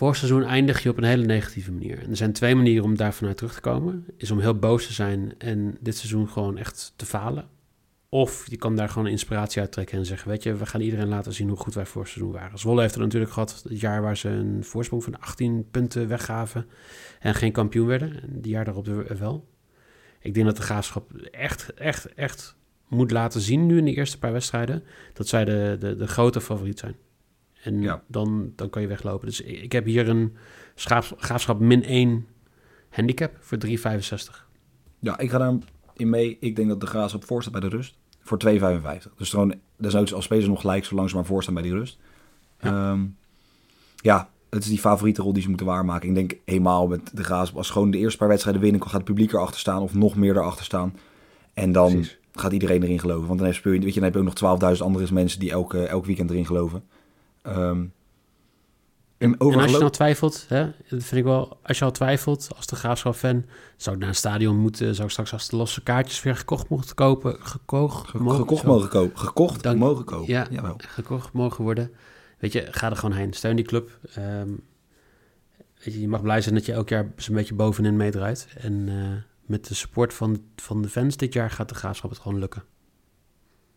vorig 0.00 0.16
seizoen 0.16 0.44
eindig 0.44 0.82
je 0.82 0.88
op 0.88 0.96
een 0.96 1.04
hele 1.04 1.24
negatieve 1.24 1.72
manier. 1.72 1.98
En 1.98 2.10
er 2.10 2.16
zijn 2.16 2.32
twee 2.32 2.54
manieren 2.54 2.84
om 2.84 2.96
daar 2.96 3.14
vanuit 3.14 3.36
terug 3.36 3.54
te 3.54 3.60
komen. 3.60 4.04
Is 4.16 4.30
om 4.30 4.40
heel 4.40 4.58
boos 4.58 4.86
te 4.86 4.92
zijn 4.92 5.34
en 5.38 5.76
dit 5.80 5.96
seizoen 5.96 6.28
gewoon 6.28 6.58
echt 6.58 6.92
te 6.96 7.06
falen. 7.06 7.48
Of 8.08 8.50
je 8.50 8.56
kan 8.56 8.76
daar 8.76 8.88
gewoon 8.88 9.06
inspiratie 9.06 9.60
uit 9.60 9.72
trekken 9.72 9.98
en 9.98 10.06
zeggen: 10.06 10.28
Weet 10.28 10.42
je, 10.42 10.54
we 10.54 10.66
gaan 10.66 10.80
iedereen 10.80 11.08
laten 11.08 11.32
zien 11.32 11.48
hoe 11.48 11.56
goed 11.56 11.74
wij 11.74 11.86
vorig 11.86 12.08
seizoen 12.08 12.32
waren. 12.32 12.58
Zwolle 12.58 12.80
heeft 12.80 12.94
er 12.94 13.00
natuurlijk 13.00 13.32
gehad 13.32 13.62
het 13.68 13.80
jaar 13.80 14.02
waar 14.02 14.16
ze 14.16 14.28
een 14.28 14.64
voorsprong 14.64 15.04
van 15.04 15.20
18 15.20 15.66
punten 15.70 16.08
weggaven 16.08 16.66
en 17.20 17.34
geen 17.34 17.52
kampioen 17.52 17.86
werden. 17.86 18.22
En 18.22 18.40
die 18.40 18.52
jaar 18.52 18.64
daarop 18.64 18.86
wel. 19.18 19.48
Ik 20.20 20.34
denk 20.34 20.46
dat 20.46 20.56
de 20.56 20.62
graafschap 20.62 21.12
echt, 21.30 21.74
echt, 21.74 22.14
echt 22.14 22.56
moet 22.88 23.10
laten 23.10 23.40
zien 23.40 23.66
nu 23.66 23.78
in 23.78 23.84
de 23.84 23.94
eerste 23.94 24.18
paar 24.18 24.32
wedstrijden 24.32 24.82
dat 25.12 25.28
zij 25.28 25.44
de, 25.44 25.76
de, 25.80 25.96
de 25.96 26.06
grote 26.06 26.40
favoriet 26.40 26.78
zijn. 26.78 26.96
En 27.62 27.80
Ja. 27.82 28.02
dan, 28.06 28.52
dan 28.56 28.70
kan 28.70 28.82
je 28.82 28.88
weglopen. 28.88 29.26
Dus 29.26 29.40
ik 29.40 29.72
heb 29.72 29.84
hier 29.84 30.08
een 30.08 30.36
graafschap 31.16 31.60
min 31.60 31.82
1 31.84 32.26
handicap 32.90 33.36
voor 33.40 33.58
3,65. 33.58 34.48
Ja, 34.98 35.18
ik 35.18 35.30
ga 35.30 35.38
daarin 35.38 35.62
mee. 35.96 36.36
Ik 36.40 36.56
denk 36.56 36.68
dat 36.68 36.80
de 36.80 36.86
Graafschap 36.86 37.24
voor 37.24 37.40
staat 37.42 37.52
bij 37.52 37.60
de 37.60 37.76
rust. 37.76 37.98
Voor 38.20 38.38
2,55. 38.38 39.14
Dus 39.16 39.30
gewoon, 39.30 39.54
desnoods 39.76 40.14
als 40.14 40.24
spelers 40.24 40.46
nog 40.46 40.60
gelijk, 40.60 40.84
zolang 40.84 41.08
ze 41.08 41.14
maar 41.16 41.24
voor 41.24 41.42
staan 41.42 41.54
bij 41.54 41.62
die 41.62 41.72
rust. 41.72 41.98
Ja. 42.60 42.98
ja, 43.96 44.30
het 44.50 44.62
is 44.62 44.68
die 44.68 44.78
favoriete 44.78 45.22
rol 45.22 45.32
die 45.32 45.42
ze 45.42 45.48
moeten 45.48 45.66
waarmaken. 45.66 46.08
Ik 46.08 46.14
denk 46.14 46.34
helemaal 46.44 46.86
met 46.88 47.10
de 47.16 47.24
Graafschap. 47.24 47.58
Als 47.58 47.70
gewoon 47.70 47.90
de 47.90 47.98
eerste 47.98 48.18
paar 48.18 48.28
wedstrijden 48.28 48.62
winnen, 48.62 48.82
gaat 48.82 48.92
het 48.92 49.04
publiek 49.04 49.32
erachter 49.32 49.60
staan. 49.60 49.82
Of 49.82 49.94
nog 49.94 50.16
meer 50.16 50.36
erachter 50.36 50.64
staan. 50.64 50.94
En 51.54 51.72
dan 51.72 51.90
Precies. 51.92 52.18
gaat 52.32 52.52
iedereen 52.52 52.82
erin 52.82 52.98
geloven. 52.98 53.26
Want 53.26 53.38
dan 53.38 53.48
heb, 53.48 53.56
je, 53.56 53.70
weet 53.70 53.82
je, 53.82 53.92
dan 53.94 54.02
heb 54.02 54.12
je 54.14 54.18
ook 54.18 54.58
nog 54.60 54.74
12.000 54.76 54.82
andere 54.82 55.12
mensen 55.14 55.40
die 55.40 55.50
elke, 55.50 55.86
elk 55.86 56.04
weekend 56.06 56.30
erin 56.30 56.46
geloven. 56.46 56.82
Ehm 57.42 57.84
en 59.18 59.38
als 59.38 59.70
je 59.70 59.78
nou 59.78 59.90
twiefelt, 59.90 60.44
hè, 60.48 60.64
dat 60.64 61.02
vind 61.02 61.12
ik 61.12 61.24
wel, 61.24 61.58
als 61.62 61.78
je 61.78 61.84
al 61.84 61.90
twijfelt 61.90 62.48
als 62.56 62.66
de 62.66 62.76
graafschap-fan, 62.76 63.44
zou 63.76 63.94
ik 63.94 64.00
naar 64.00 64.10
een 64.10 64.16
stadion 64.16 64.56
moeten, 64.58 64.94
zou 64.94 65.06
ik 65.06 65.10
straks 65.12 65.32
als 65.32 65.48
de 65.48 65.56
losse 65.56 65.82
kaartjes 65.82 66.22
weer 66.22 66.36
gekocht 66.36 66.68
mogen 66.68 66.94
kopen, 66.94 67.36
gekocht, 67.40 68.08
Ge- 68.08 68.18
gekocht 68.30 68.64
mogen 68.64 68.88
kopen. 68.88 69.18
Gekocht 69.18 69.74
mogen 69.74 70.04
kopen. 70.04 70.32
Ja, 70.32 70.46
Jawel. 70.50 70.74
gekocht 70.78 71.32
mogen 71.32 71.64
worden. 71.64 71.90
Weet 72.38 72.52
je, 72.52 72.66
ga 72.70 72.90
er 72.90 72.96
gewoon 72.96 73.16
heen. 73.16 73.32
Steun 73.32 73.56
die 73.56 73.64
club. 73.64 73.98
Ehm, 74.14 74.48
weet 75.84 75.94
je, 75.94 76.00
je 76.00 76.08
mag 76.08 76.22
blij 76.22 76.40
zijn 76.40 76.54
dat 76.54 76.66
je 76.66 76.72
elk 76.72 76.88
jaar 76.88 77.12
zo'n 77.16 77.34
beetje 77.34 77.54
bovenin 77.54 77.96
meedraait. 77.96 78.48
En 78.58 78.88
eh, 78.88 79.22
met 79.46 79.66
de 79.66 79.74
support 79.74 80.14
van, 80.14 80.42
van 80.56 80.82
de 80.82 80.88
fans 80.88 81.16
dit 81.16 81.32
jaar 81.32 81.50
gaat 81.50 81.68
de 81.68 81.74
graafschap 81.74 82.10
het 82.10 82.18
gewoon 82.18 82.38
lukken. 82.38 82.62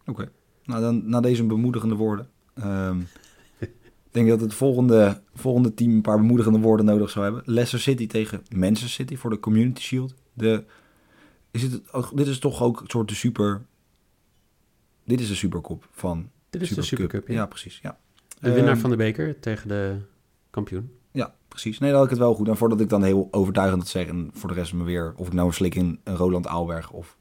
Oké. 0.06 0.32
Nou, 0.64 0.82
dan 0.82 1.10
na 1.10 1.20
deze 1.20 1.44
bemoedigende 1.46 1.96
woorden. 1.96 2.30
ehm, 2.54 3.00
denk 4.14 4.28
dat 4.28 4.42
het 4.42 4.54
volgende, 4.54 5.22
volgende 5.34 5.74
team 5.74 5.92
een 5.92 6.02
paar 6.02 6.18
bemoedigende 6.18 6.60
woorden 6.60 6.86
nodig 6.86 7.10
zou 7.10 7.26
hebben. 7.26 7.44
Leicester 7.46 7.80
City 7.80 8.08
tegen 8.08 8.44
Manchester 8.56 8.90
City 8.90 9.16
voor 9.16 9.30
de 9.30 9.40
Community 9.40 9.82
Shield. 9.82 10.14
De, 10.34 10.64
is 11.52 11.62
het, 11.62 11.82
oh, 11.92 12.12
dit 12.16 12.28
is 12.28 12.40
toch 12.40 12.62
ook 12.62 12.82
een 12.82 12.90
soort 12.90 13.08
de 13.08 13.16
super... 13.16 13.62
Dit 15.06 15.20
is 15.20 15.28
de 15.28 15.36
superkop 15.36 15.88
van 15.92 16.30
Dit 16.50 16.62
is 16.62 16.70
de 16.70 16.82
Supercup, 16.82 17.28
ja. 17.28 17.34
ja. 17.34 17.46
precies. 17.46 17.80
Ja. 17.82 17.98
De 18.40 18.52
winnaar 18.52 18.72
Ehm, 18.72 18.82
van 18.82 18.90
de 18.90 18.96
beker 18.96 19.40
tegen 19.40 19.68
de 19.68 19.98
kampioen. 20.50 20.92
Ja, 21.12 21.36
precies. 21.48 21.80
Nee, 21.80 21.90
dan 21.90 21.98
had 21.98 22.06
ik 22.06 22.14
het 22.14 22.24
wel 22.24 22.36
goed. 22.36 22.48
En 22.48 22.58
voordat 22.58 22.80
ik 22.80 22.90
dan 22.90 23.04
heel 23.04 23.28
overtuigend 23.32 23.82
dat 23.82 23.90
zeg 23.90 24.08
en 24.08 24.30
voor 24.34 24.50
de 24.50 24.56
rest 24.56 24.74
me 24.74 24.84
weer... 24.84 25.14
of 25.16 25.28
ik 25.28 25.34
nou 25.34 25.48
een 25.48 25.54
slik 25.54 25.76
in 25.76 26.00
een 26.04 26.16
Roland 26.16 26.48
Aalberg 26.48 26.92
of... 26.92 27.18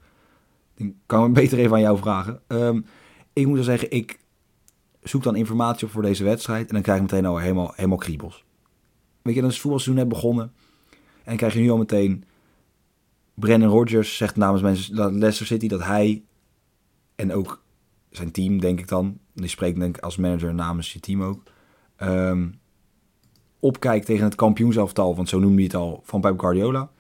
Dan 0.75 0.95
kan 1.07 1.27
ik 1.27 1.33
beter 1.33 1.59
even 1.59 1.73
aan 1.73 1.81
jou 1.81 1.99
vragen. 1.99 2.41
Ehm, 2.47 2.81
ik 3.33 3.47
moet 3.47 3.57
dan 3.57 3.65
zeggen, 3.65 3.91
ik 3.91 4.19
zoek 5.03 5.23
dan 5.23 5.37
informatie 5.37 5.87
op 5.87 5.93
voor 5.93 6.03
deze 6.03 6.25
wedstrijd... 6.25 6.69
en 6.69 6.75
dan 6.75 6.83
krijg 6.83 7.01
ik 7.01 7.11
meteen 7.11 7.27
al 7.27 7.39
helemaal, 7.39 7.73
helemaal 7.75 7.99
kriebels. 7.99 8.45
Weet 9.23 9.35
je, 9.35 9.41
dan 9.41 9.49
is 9.49 9.55
het 9.55 9.63
voetbalseizoen 9.63 10.05
net 10.05 10.13
begonnen... 10.13 10.53
en 10.91 11.25
dan 11.25 11.37
krijg 11.37 11.55
je 11.55 11.61
nu 11.61 11.71
al 11.71 11.79
meteen... 11.79 12.25
Brennan 13.35 13.71
Rodgers 13.71 14.17
zegt 14.17 14.37
namens 14.37 14.89
Leicester 14.93 15.47
City 15.47 15.69
dat 15.69 15.85
hij... 15.85 16.23
en 17.15 17.33
ook 17.33 17.63
zijn 18.11 18.31
team, 18.31 18.61
denk 18.61 18.79
ik 18.79 18.89
dan... 18.89 19.19
die 19.35 19.49
spreekt 19.49 19.79
denk 19.79 19.97
ik 19.97 20.03
als 20.03 20.17
manager 20.17 20.55
namens 20.55 20.93
je 20.93 21.01
team 21.01 21.23
ook... 21.23 21.43
ehm, 21.97 22.49
opkijkt 23.61 24.07
tegen 24.07 24.25
het 24.25 24.35
kampioenselftal, 24.35 25.17
want 25.17 25.29
zo 25.29 25.39
noemde 25.39 25.57
hij 25.57 25.65
het 25.65 25.75
al, 25.75 26.01
van 26.05 26.21
Pep 26.21 26.41
Guardiola. 26.41 26.91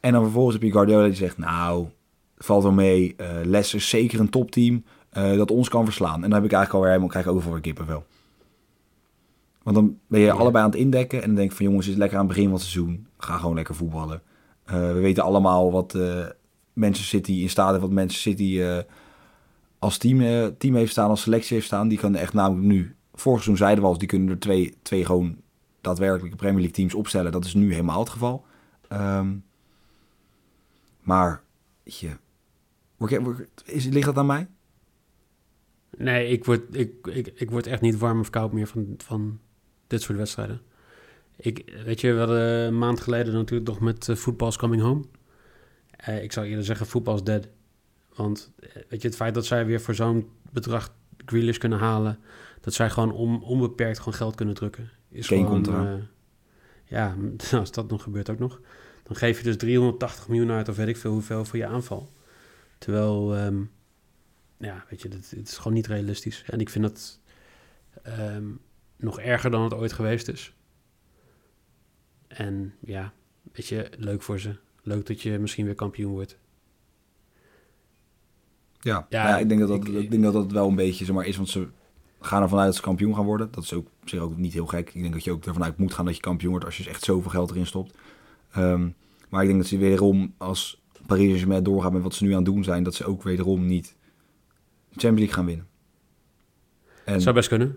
En 0.00 0.12
dan 0.12 0.22
vervolgens 0.22 0.54
heb 0.54 0.62
je 0.64 0.72
Guardiola 0.72 1.04
die 1.04 1.14
zegt, 1.14 1.38
nou, 1.38 1.88
valt 2.36 2.62
wel 2.62 2.72
mee, 2.72 3.14
eh 3.16 3.28
Leicester 3.44 3.78
is 3.78 3.88
zeker 3.88 4.20
een 4.20 4.30
topteam 4.30 4.84
eh, 5.12 5.36
dat 5.36 5.50
ons 5.50 5.68
kan 5.68 5.84
verslaan. 5.84 6.14
En 6.14 6.20
dan 6.20 6.32
heb 6.32 6.44
ik 6.44 6.52
eigenlijk 6.52 6.72
alweer 6.72 6.88
helemaal, 6.88 7.08
krijg 7.08 7.24
ik 7.26 7.32
overal 7.32 7.52
weer 7.52 7.62
kippenvel. 7.62 8.04
Want 9.62 9.76
dan 9.76 9.98
ben 10.06 10.20
je 10.20 10.26
Ja. 10.26 10.32
allebei 10.32 10.64
aan 10.64 10.70
het 10.70 10.78
indekken 10.80 11.20
en 11.20 11.26
dan 11.26 11.36
denk 11.36 11.50
ik 11.50 11.56
van 11.56 11.66
jongens, 11.66 11.86
het 11.86 11.94
is 11.94 12.00
lekker 12.00 12.18
aan 12.18 12.24
het 12.24 12.34
begin 12.34 12.48
van 12.50 12.58
het 12.58 12.68
seizoen. 12.68 13.06
Ga 13.18 13.36
gewoon 13.36 13.54
lekker 13.54 13.74
voetballen. 13.74 14.22
Eh, 14.64 14.74
we 14.74 15.00
weten 15.00 15.22
allemaal 15.22 15.72
wat 15.72 15.94
eh 15.94 16.26
Manchester 16.72 17.18
City 17.18 17.32
in 17.32 17.50
staat 17.50 17.70
heeft, 17.70 17.80
wat 17.80 17.90
Manchester 17.90 18.32
City 18.32 18.62
als 19.78 19.98
team, 19.98 20.54
team 20.58 20.74
heeft 20.74 20.90
staan, 20.90 21.08
als 21.10 21.22
selectie 21.22 21.54
heeft 21.54 21.66
staan. 21.66 21.88
Die 21.88 21.98
kan 21.98 22.14
echt 22.14 22.32
namelijk 22.32 22.66
nu, 22.66 22.96
vorig 23.14 23.42
seizoen 23.42 23.56
zeiden 23.56 23.84
we 23.84 23.90
al, 23.90 23.98
die 23.98 24.08
kunnen 24.08 24.28
er 24.28 24.38
twee, 24.38 24.74
twee 24.82 25.04
gewoon 25.04 25.36
daadwerkelijke 25.80 26.36
Premier 26.36 26.58
League 26.60 26.74
teams 26.74 26.94
opstellen. 26.94 27.32
Dat 27.32 27.44
is 27.44 27.54
nu 27.54 27.70
helemaal 27.70 27.98
het 28.00 28.08
geval. 28.08 28.44
Ehm, 28.88 29.34
maar, 31.00 31.42
je, 31.82 32.16
ligt 33.66 34.06
dat 34.06 34.16
aan 34.16 34.26
mij? 34.26 34.46
Nee, 35.98 36.28
ik 36.28 36.44
word, 36.44 36.76
ik, 36.76 37.06
ik, 37.06 37.32
ik 37.34 37.50
word 37.50 37.66
echt 37.66 37.80
niet 37.80 37.98
warm 37.98 38.20
of 38.20 38.30
koud 38.30 38.52
meer 38.52 38.66
van, 38.66 38.94
van 38.96 39.40
dit 39.86 40.02
soort 40.02 40.18
wedstrijden. 40.18 40.60
Ik, 41.36 41.80
weet 41.84 42.00
je, 42.00 42.12
we 42.12 42.18
hadden 42.18 42.42
een 42.42 42.78
maand 42.78 43.00
geleden 43.00 43.32
natuurlijk 43.32 43.68
nog 43.68 43.80
met 43.80 44.08
uh, 44.08 44.16
Football's 44.16 44.56
Coming 44.56 44.82
Home. 44.82 45.04
Eh, 45.90 46.22
ik 46.22 46.32
zou 46.32 46.46
eerder 46.46 46.64
zeggen 46.64 46.86
Football's 46.86 47.24
Dead. 47.24 47.48
Want 48.14 48.52
eh, 48.58 48.68
weet 48.88 49.02
je, 49.02 49.08
het 49.08 49.16
feit 49.16 49.34
dat 49.34 49.46
zij 49.46 49.66
weer 49.66 49.80
voor 49.80 49.94
zo'n 49.94 50.28
bedrag 50.50 50.94
Grealish 51.26 51.58
kunnen 51.58 51.78
halen... 51.78 52.18
dat 52.60 52.74
zij 52.74 52.90
gewoon 52.90 53.12
on, 53.12 53.42
onbeperkt 53.42 53.98
gewoon 53.98 54.14
geld 54.14 54.34
kunnen 54.34 54.54
drukken... 54.54 54.90
is 55.08 55.26
Kane 55.26 55.42
gewoon... 55.42 55.86
eh, 55.86 56.02
ja, 56.84 57.16
als 57.58 57.72
dat 57.72 57.90
nog 57.90 58.02
gebeurt 58.02 58.30
ook 58.30 58.38
nog... 58.38 58.60
dan 59.02 59.16
geef 59.16 59.38
je 59.38 59.44
dus 59.44 59.56
380 59.56 60.28
miljoen 60.28 60.50
uit 60.50 60.68
of 60.68 60.76
weet 60.76 60.88
ik 60.88 60.96
veel 60.96 61.12
hoeveel 61.12 61.44
voor 61.44 61.58
je 61.58 61.66
aanval. 61.66 62.08
Terwijl... 62.78 63.36
ehm, 63.36 63.62
ja, 64.62 64.84
weet 64.88 65.02
je, 65.02 65.08
het, 65.08 65.30
het 65.36 65.48
is 65.48 65.56
gewoon 65.56 65.72
niet 65.72 65.86
realistisch. 65.86 66.44
En 66.46 66.60
ik 66.60 66.68
vind 66.68 66.84
dat 66.84 67.20
ehm, 68.02 68.44
nog 68.96 69.20
erger 69.20 69.50
dan 69.50 69.62
het 69.62 69.74
ooit 69.74 69.92
geweest 69.92 70.28
is. 70.28 70.54
En 72.28 72.74
ja, 72.80 73.12
weet 73.52 73.66
je, 73.66 73.90
leuk 73.98 74.22
voor 74.22 74.40
ze. 74.40 74.56
Leuk 74.82 75.06
dat 75.06 75.22
je 75.22 75.38
misschien 75.38 75.64
weer 75.64 75.74
kampioen 75.74 76.12
wordt. 76.12 76.38
Ja, 78.80 79.06
Ja, 79.08 79.28
ja, 79.28 79.38
ik, 79.38 79.48
denk 79.48 79.60
dat 79.60 79.68
dat, 79.68 79.88
ik- 79.88 79.94
ik 79.94 80.10
denk 80.10 80.22
dat 80.22 80.32
dat 80.32 80.52
wel 80.52 80.68
een 80.68 80.74
beetje 80.74 81.04
zeg 81.04 81.14
maar, 81.14 81.26
is, 81.26 81.36
want 81.36 81.48
ze 81.48 81.68
gaan 82.20 82.42
ervan 82.42 82.58
uit 82.58 82.66
dat 82.66 82.76
ze 82.76 82.82
kampioen 82.82 83.14
gaan 83.14 83.24
worden. 83.24 83.48
Dat 83.50 83.64
is 83.64 83.72
ook 83.72 83.86
op 84.02 84.08
zich 84.08 84.20
ook 84.20 84.36
niet 84.36 84.52
heel 84.52 84.66
gek. 84.66 84.94
Ik 84.94 85.00
denk 85.02 85.12
dat 85.14 85.24
je 85.24 85.30
ook 85.32 85.44
ervan 85.44 85.64
uit 85.64 85.76
moet 85.78 85.94
gaan 85.94 86.04
dat 86.04 86.14
je 86.14 86.20
kampioen 86.20 86.50
wordt 86.50 86.64
als 86.66 86.76
je 86.76 86.88
echt 86.88 87.04
zoveel 87.04 87.30
geld 87.30 87.50
erin 87.50 87.66
stopt. 87.66 87.94
Ehm, 88.52 88.88
maar 89.28 89.40
ik 89.42 89.46
denk 89.48 89.60
dat 89.60 89.68
ze 89.68 89.78
wederom, 89.78 90.34
als 90.38 90.82
Paris 91.06 91.24
Saint-Germain 91.24 91.62
doorgaat 91.62 91.92
met 91.92 92.02
wat 92.02 92.14
ze 92.14 92.24
nu 92.24 92.30
aan 92.30 92.36
het 92.36 92.44
doen 92.44 92.64
zijn, 92.64 92.82
dat 92.82 92.94
ze 92.94 93.04
ook 93.04 93.22
wederom 93.22 93.66
niet 93.66 93.94
Champions 94.92 95.18
League 95.18 95.34
gaan 95.34 95.46
winnen. 95.46 95.66
En 97.04 97.20
Zou 97.20 97.34
best 97.34 97.48
kunnen. 97.48 97.76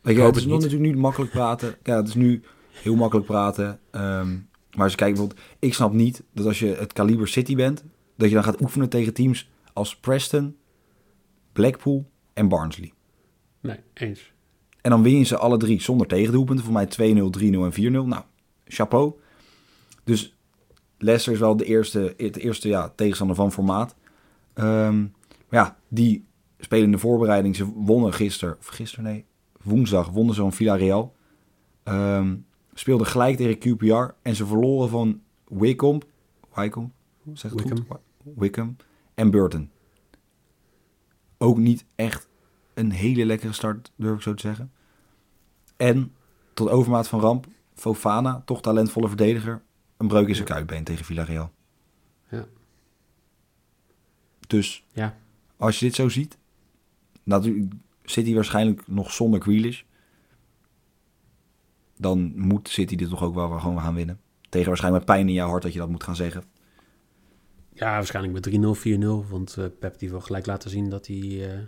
Weet 0.00 0.14
je, 0.14 0.20
hoop 0.20 0.28
het 0.34 0.36
is 0.36 0.42
het 0.42 0.52
niet. 0.52 0.62
natuurlijk 0.62 0.92
nu 0.92 1.00
makkelijk 1.00 1.30
praten. 1.30 1.74
Ja, 1.82 1.96
het 1.96 2.08
is 2.08 2.14
nu 2.14 2.42
heel 2.72 2.94
makkelijk 2.94 3.26
praten. 3.26 3.80
Ehm, 3.90 4.32
maar 4.70 4.82
als 4.82 4.90
je 4.92 4.98
kijkt 4.98 5.16
bijvoorbeeld, 5.16 5.46
ik 5.58 5.74
snap 5.74 5.92
niet 5.92 6.22
dat 6.32 6.46
als 6.46 6.58
je 6.58 6.66
het 6.66 6.92
kaliber 6.92 7.28
City 7.28 7.54
bent, 7.54 7.84
dat 8.16 8.28
je 8.28 8.34
dan 8.34 8.44
gaat 8.44 8.60
oefenen 8.60 8.88
tegen 8.88 9.14
teams 9.14 9.50
als 9.72 9.96
Preston, 9.96 10.56
Blackpool 11.52 12.10
en 12.32 12.48
Barnsley. 12.48 12.92
Nee, 13.60 13.76
eens. 13.94 14.32
En 14.80 14.90
dan 14.90 15.02
win 15.02 15.18
je 15.18 15.24
ze 15.24 15.36
alle 15.36 15.56
drie 15.56 15.82
zonder 15.82 16.06
tegendoelpunten. 16.06 16.64
Voor 16.64 16.74
mij 16.74 16.86
2-0, 16.86 17.30
3-0 17.30 17.64
en 17.64 17.72
4-0. 17.72 18.06
Nou, 18.06 18.22
chapeau. 18.64 19.12
Dus 20.04 20.36
Leicester 20.98 21.32
is 21.32 21.38
wel 21.38 21.56
de 21.56 21.64
eerste, 21.64 22.14
het 22.16 22.36
eerste 22.36 22.68
ja, 22.68 22.92
tegenstander 22.96 23.36
van 23.36 23.52
formaat. 23.52 23.94
Ehm, 24.54 25.00
maar 25.48 25.60
ja, 25.64 25.78
die 25.88 26.24
spelen 26.60 26.84
in 26.84 26.92
de 26.92 26.98
voorbereiding. 26.98 27.56
Ze 27.56 27.64
wonnen 27.66 28.12
gisteren, 28.12 28.56
of 28.58 28.66
gisteren 28.66 29.04
nee, 29.04 29.24
woensdag 29.62 30.08
wonnen 30.08 30.34
ze 30.34 30.40
van 30.40 30.52
Villarreal. 30.52 31.14
Ehm 31.82 32.36
speelden 32.74 33.06
gelijk 33.06 33.36
tegen 33.36 33.58
QPR. 33.58 34.14
En 34.22 34.36
ze 34.36 34.46
verloren 34.46 34.88
van 34.88 35.20
Wycombe. 35.48 36.06
Wycombe? 36.54 36.90
Zeg 37.32 37.50
het 37.50 37.62
Wycombe. 37.62 38.00
goed? 38.62 38.84
En 39.14 39.30
Burton. 39.30 39.70
Ook 41.38 41.58
niet 41.58 41.84
echt 41.94 42.28
een 42.74 42.90
hele 42.90 43.24
lekkere 43.24 43.52
start, 43.52 43.92
durf 43.96 44.14
ik 44.16 44.22
zo 44.22 44.34
te 44.34 44.40
zeggen. 44.40 44.72
En 45.76 46.14
tot 46.54 46.68
overmaat 46.68 47.08
van 47.08 47.20
ramp, 47.20 47.46
Fofana, 47.74 48.42
toch 48.44 48.62
talentvolle 48.62 49.08
verdediger, 49.08 49.62
een 49.96 50.08
breuk 50.08 50.28
in 50.28 50.34
zijn 50.34 50.46
kuitbeen 50.46 50.84
tegen 50.84 51.04
Villarreal. 51.04 51.52
Ja. 52.30 52.44
Dus 54.46 54.84
Ja. 54.92 55.16
als 55.56 55.78
je 55.78 55.84
dit 55.86 55.94
zo 55.94 56.08
ziet, 56.08 56.38
natuurlijk 57.38 57.72
City 58.04 58.34
waarschijnlijk 58.34 58.88
nog 58.88 59.12
zonder 59.12 59.40
Grealish, 59.42 59.82
dan 61.96 62.32
moet 62.36 62.68
City 62.68 62.96
dit 62.96 63.08
toch 63.08 63.22
ook 63.22 63.34
wel 63.34 63.58
gewoon 63.58 63.80
gaan 63.80 63.94
winnen. 63.94 64.20
Tegen 64.48 64.68
waarschijnlijk 64.68 65.06
met 65.06 65.16
pijn 65.16 65.28
in 65.28 65.34
jouw 65.34 65.48
hart 65.48 65.62
dat 65.62 65.72
je 65.72 65.78
dat 65.78 65.88
moet 65.88 66.02
gaan 66.02 66.16
zeggen. 66.16 66.44
Ja, 67.72 67.92
waarschijnlijk 67.92 68.34
met 68.34 68.48
3-0, 68.54 68.98
4-0. 69.26 69.28
Want 69.30 69.56
eh, 69.56 69.64
Pep 69.78 69.98
die 69.98 70.10
wil 70.10 70.20
gelijk 70.20 70.46
laten 70.46 70.70
zien 70.70 70.88
dat 70.90 71.06
hij 71.06 71.50
eh, 71.50 71.58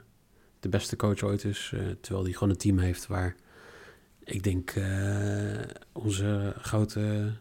de 0.61 0.69
beste 0.69 0.97
coach 0.97 1.23
ooit 1.23 1.45
is. 1.45 1.73
eh, 1.75 1.81
terwijl 2.01 2.25
hij 2.25 2.33
gewoon 2.33 2.51
een 2.51 2.57
team 2.57 2.79
heeft 2.79 3.07
waar 3.07 3.37
ik 4.25 4.43
denk 4.43 4.75
onze 5.93 6.55
grote 6.59 7.33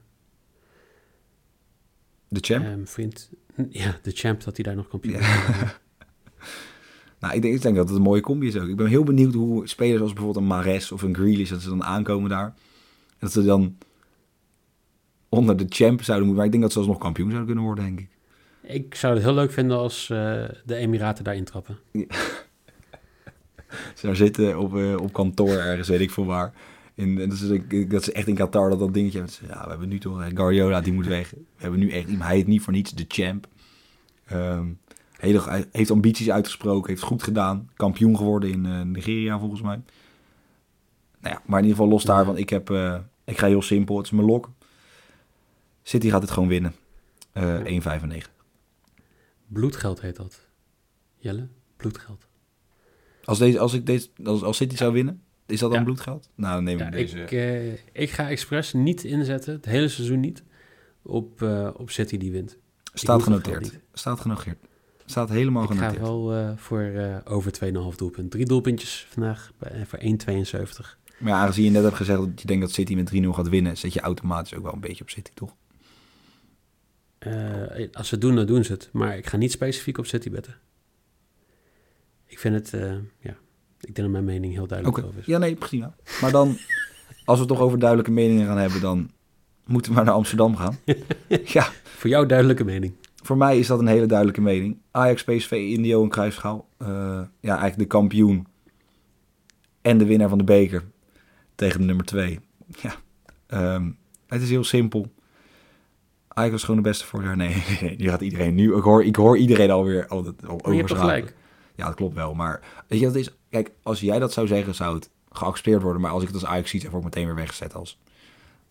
De 2.27 2.39
champ. 2.41 2.87
vriend, 2.87 3.31
ja, 3.69 3.99
de 4.01 4.11
champ, 4.11 4.43
dat 4.43 4.55
hij 4.55 4.65
daar 4.65 4.75
nog 4.75 4.87
kampioen 4.87 5.21
Ja. 5.21 5.79
Nou, 7.21 7.33
ik 7.33 7.41
denk, 7.41 7.55
ik 7.55 7.61
denk 7.61 7.75
dat 7.75 7.87
het 7.87 7.97
een 7.97 8.03
mooie 8.03 8.21
combi 8.21 8.47
is 8.47 8.57
ook. 8.57 8.67
Ik 8.67 8.75
ben 8.75 8.87
heel 8.87 9.03
benieuwd 9.03 9.33
hoe 9.33 9.67
spelers 9.67 10.01
als 10.01 10.13
bijvoorbeeld 10.13 10.43
een 10.43 10.51
Mares 10.51 10.91
of 10.91 11.01
een 11.01 11.15
Grealish, 11.15 11.49
dat 11.49 11.61
ze 11.61 11.69
dan 11.69 11.83
aankomen 11.83 12.29
daar. 12.29 12.45
En 12.45 13.17
dat 13.19 13.31
ze 13.31 13.43
dan 13.43 13.77
onder 15.29 15.57
de 15.57 15.65
champ 15.69 16.03
zouden 16.03 16.27
moeten. 16.27 16.35
Maar 16.35 16.45
ik 16.45 16.51
denk 16.51 16.63
dat 16.63 16.71
ze 16.71 16.77
alsnog 16.77 16.97
kampioen 16.97 17.31
zouden 17.31 17.47
kunnen 17.47 17.65
worden, 17.65 17.85
denk 17.85 17.99
ik. 17.99 18.09
Ik 18.61 18.95
zou 18.95 19.13
het 19.13 19.23
heel 19.23 19.33
leuk 19.33 19.51
vinden 19.51 19.77
als 19.77 20.09
eh, 20.09 20.43
de 20.65 20.75
Emiraten 20.75 21.23
daar 21.23 21.35
intrappen. 21.35 21.77
Ze 23.95 24.05
daar 24.05 24.15
zitten 24.15 24.59
op, 24.59 24.77
eh, 24.77 24.95
op 24.95 25.13
kantoor 25.13 25.57
ergens, 25.57 25.87
weet 25.87 25.99
ik 25.99 26.11
veel 26.11 26.25
waar. 26.25 26.53
In, 26.93 27.19
en 27.19 27.29
dat, 27.29 27.39
is, 27.39 27.87
dat 27.87 28.03
ze 28.03 28.11
echt 28.11 28.27
in 28.27 28.35
Qatar 28.35 28.69
dat 28.69 28.79
dat 28.79 28.93
dingetje 28.93 29.17
hebben. 29.17 29.35
Ze 29.35 29.45
Ja, 29.47 29.63
we 29.63 29.69
hebben 29.69 29.89
nu 29.89 29.99
toch, 29.99 30.21
eh, 30.21 30.27
Guardiola, 30.33 30.81
die 30.81 30.93
moet 30.93 31.07
weg. 31.07 31.29
We 31.31 31.37
hebben 31.57 31.79
nu 31.79 31.89
echt, 31.89 32.07
hij 32.17 32.35
heet 32.35 32.47
niet 32.47 32.61
voor 32.61 32.73
niets 32.73 32.91
de 32.91 33.05
champ. 33.07 33.47
Ehm, 34.25 34.65
hele, 35.21 35.67
heeft 35.71 35.91
ambities 35.91 36.29
uitgesproken, 36.31 36.89
heeft 36.89 37.01
goed 37.01 37.23
gedaan. 37.23 37.69
Kampioen 37.75 38.17
geworden 38.17 38.49
in 38.51 38.65
eh, 38.65 38.81
Nigeria 38.81 39.39
volgens 39.39 39.61
mij. 39.61 39.81
Nou 41.19 41.35
ja, 41.35 41.41
maar 41.45 41.59
in 41.59 41.65
ieder 41.65 41.77
geval 41.79 41.93
los 41.93 42.03
daarvan. 42.03 42.37
Ik, 42.37 42.49
heb, 42.49 42.69
eh, 42.69 42.99
ik 43.23 43.37
ga 43.37 43.47
heel 43.47 43.61
simpel, 43.61 43.97
het 43.97 44.05
is 44.05 44.11
mijn 44.11 44.27
lok. 44.27 44.49
City 45.83 46.09
gaat 46.09 46.21
het 46.21 46.31
gewoon 46.31 46.49
winnen. 46.49 46.73
Eh 47.31 47.59
1,95. 47.63 48.29
Bloedgeld 49.47 50.01
heet 50.01 50.15
dat. 50.15 50.47
Jelle? 51.17 51.47
Bloedgeld. 51.77 52.27
Als, 53.23 53.39
deze, 53.39 53.59
als, 53.59 53.73
ik 53.73 53.85
deze, 53.85 54.09
als, 54.23 54.43
als 54.43 54.57
City 54.57 54.75
zou 54.75 54.93
winnen, 54.93 55.21
is 55.45 55.59
dat 55.59 55.69
dan 55.69 55.79
Ja. 55.79 55.85
bloedgeld? 55.85 56.29
Nou, 56.35 56.53
dan 56.55 56.63
neem 56.63 56.77
ik 56.77 56.83
Ja, 56.83 56.89
deze. 56.89 57.19
ik, 57.19 57.83
ik 57.91 58.09
ga 58.09 58.29
expres 58.29 58.73
niet 58.73 59.03
inzetten, 59.03 59.53
het 59.53 59.65
hele 59.65 59.87
seizoen 59.87 60.19
niet, 60.19 60.43
op, 61.01 61.41
op 61.75 61.89
City 61.89 62.17
die 62.17 62.31
wint. 62.31 62.57
Staat 62.93 63.23
genoteerd. 63.23 63.79
Staat 63.93 64.19
genoteerd. 64.19 64.57
Staat 65.11 65.29
helemaal 65.29 65.63
ik 65.63 65.69
ga 65.69 65.75
genoteerd. 65.75 66.01
wel 66.01 66.33
eh, 66.33 66.49
voor 66.55 66.81
eh, 66.81 67.15
over 67.25 67.51
2,5 67.91 67.95
doelpunt. 67.95 68.31
Drie 68.31 68.45
doelpuntjes 68.45 69.07
vandaag 69.09 69.51
bij, 69.57 69.71
eh, 69.71 69.81
voor 69.85 69.99
1,72. 69.99 70.97
Maar 71.17 71.31
ja, 71.33 71.39
aangezien 71.39 71.63
je 71.65 71.69
net 71.71 71.83
hebt 71.83 71.95
gezegd 71.95 72.19
dat 72.19 72.41
je 72.41 72.47
denkt 72.47 72.61
dat 72.61 72.71
City 72.71 72.95
met 72.95 73.05
3-0 73.13 73.33
gaat 73.33 73.49
winnen, 73.49 73.77
zet 73.77 73.93
je 73.93 73.99
automatisch 73.99 74.53
ook 74.55 74.63
wel 74.63 74.73
een 74.73 74.79
beetje 74.79 75.03
op 75.03 75.09
City, 75.09 75.31
toch? 75.33 75.55
Eh, 77.19 77.87
als 77.93 78.07
ze 78.07 78.13
het 78.13 78.21
doen, 78.21 78.35
dan 78.35 78.45
doen 78.45 78.63
ze 78.63 78.71
het. 78.71 78.89
Maar 78.91 79.17
ik 79.17 79.27
ga 79.27 79.37
niet 79.37 79.51
specifiek 79.51 79.97
op 79.97 80.05
City 80.05 80.29
betten. 80.29 80.55
Ik 82.25 82.39
vind 82.39 82.55
het, 82.55 82.73
eh, 82.73 82.91
ja, 83.19 83.35
Ik 83.79 83.95
denk 83.95 83.95
dat 83.95 84.09
mijn 84.09 84.25
mening 84.25 84.53
heel 84.53 84.67
duidelijk 84.67 84.97
over 85.05 85.19
is. 85.19 85.25
ja, 85.25 85.37
nee, 85.37 85.55
prima. 85.55 85.95
Maar 86.21 86.31
dan, 86.31 86.47
als 87.25 87.39
we 87.39 87.45
het 87.45 87.47
toch 87.47 87.59
over 87.59 87.79
duidelijke 87.79 88.11
meningen 88.11 88.45
gaan 88.45 88.57
hebben, 88.57 88.81
dan 88.81 89.11
moeten 89.65 89.91
we 89.91 89.97
maar 89.97 90.05
naar 90.05 90.15
Amsterdam 90.15 90.55
gaan. 90.55 90.77
ja, 91.45 91.69
Voor 91.83 92.09
jou 92.09 92.25
duidelijke 92.25 92.63
mening. 92.63 92.93
Voor 93.21 93.37
mij 93.37 93.59
is 93.59 93.67
dat 93.67 93.79
een 93.79 93.87
hele 93.87 94.05
duidelijke 94.05 94.41
mening. 94.41 94.77
Ajax, 94.91 95.23
PSV, 95.23 95.51
Indio 95.51 96.03
en 96.03 96.09
Kruisschaal. 96.09 96.67
Eh, 96.77 96.87
ja, 97.39 97.51
eigenlijk 97.57 97.77
de 97.77 97.85
kampioen 97.97 98.47
en 99.81 99.97
de 99.97 100.05
winnaar 100.05 100.29
van 100.29 100.37
de 100.37 100.43
beker 100.43 100.83
tegen 101.55 101.79
de 101.79 101.85
nummer 101.85 102.05
twee. 102.05 102.39
Ja, 102.81 102.95
ehm, 103.47 103.89
het 104.27 104.41
is 104.41 104.49
heel 104.49 104.63
simpel. 104.63 105.11
Ajax 106.27 106.51
was 106.51 106.63
gewoon 106.63 106.81
de 106.81 106.89
beste 106.89 107.05
vorig 107.05 107.25
jaar. 107.25 107.37
Nee, 107.37 107.63
nee, 107.81 107.95
nu 107.97 108.09
gaat 108.09 108.21
iedereen 108.21 108.55
nu. 108.55 108.75
Ik 108.75 108.83
hoor, 108.83 109.03
ik 109.03 109.15
hoor 109.15 109.37
iedereen 109.37 109.71
alweer 109.71 110.05
oh, 110.09 110.25
dat, 110.25 110.41
Maar 110.41 110.71
je 110.71 110.77
hebt 110.77 110.93
gelijk. 110.93 111.33
Ja, 111.75 111.85
dat 111.85 111.95
klopt 111.95 112.15
wel. 112.15 112.33
Maar 112.33 112.61
weet 112.87 112.99
je, 112.99 113.05
dat 113.05 113.15
is. 113.15 113.35
Kijk, 113.49 113.71
als 113.83 113.99
jij 113.99 114.19
dat 114.19 114.33
zou 114.33 114.47
zeggen, 114.47 114.75
zou 114.75 114.95
het 114.95 115.09
geaccepteerd 115.31 115.81
worden. 115.81 116.01
Maar 116.01 116.11
als 116.11 116.21
ik 116.21 116.27
het 116.27 116.37
als 116.41 116.45
Ajax 116.45 116.69
ziet, 116.69 116.83
word 116.83 116.95
ik 116.95 117.03
meteen 117.03 117.25
weer 117.25 117.35
weggezet 117.35 117.73
als. 117.75 117.99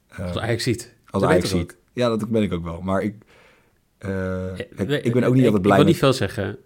eh, 0.08 0.18
Als 0.26 0.38
Ajax 0.38 0.62
ziet. 0.62 0.94
als 1.10 1.22
Ajax 1.22 1.48
ziet. 1.50 1.76
Ja, 1.92 2.08
dat 2.08 2.28
ben 2.28 2.42
ik 2.42 2.52
ook 2.52 2.64
wel. 2.64 2.80
Maar 2.80 3.02
ik. 3.02 3.14
Eh, 4.08 4.08
We- 4.86 5.00
ik 5.02 5.12
ben 5.12 5.24
ook 5.24 5.34
niet 5.34 5.44
ik- 5.44 5.44
altijd 5.44 5.44
blij 5.44 5.54
Ik 5.54 5.62
wil 5.62 5.76
met. 5.76 5.86
niet 5.86 5.96
veel 5.98 6.12
zeggen. 6.12 6.58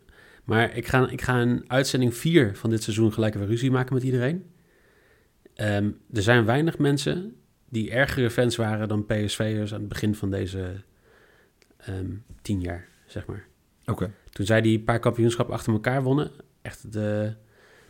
Maar 0.45 0.77
ik 0.77 0.87
ga, 0.87 1.09
ik 1.11 1.23
ga 1.23 1.41
een 1.41 1.65
uitzending 1.67 2.15
4 2.15 2.57
van 2.57 2.71
dit 2.71 2.83
seizoen 2.83 3.13
gelijk 3.13 3.35
weer 3.35 3.47
ruzie 3.47 3.71
maken 3.71 3.95
met 3.95 4.03
iedereen. 4.03 4.45
Ehm, 5.55 5.91
er 6.13 6.23
zijn 6.23 6.45
weinig 6.45 6.79
mensen 6.79 7.37
die 7.69 7.91
ergere 7.91 8.31
fans 8.31 8.57
waren 8.57 8.89
dan 8.89 9.07
PSV'ers 9.07 9.73
aan 9.75 9.81
het 9.81 9.89
begin 9.89 10.15
van 10.15 10.31
deze 10.31 10.73
ehm, 11.77 12.11
tien 12.43 12.61
jaar, 12.61 12.89
zeg 13.07 13.27
maar. 13.27 13.47
Oké. 13.87 14.11
Toen 14.31 14.47
zij 14.47 14.61
die 14.61 14.81
paar 14.81 14.99
kampioenschappen 14.99 15.55
achter 15.55 15.73
elkaar 15.73 16.03
wonnen, 16.03 16.31
echt 16.63 16.93
de 16.93 17.33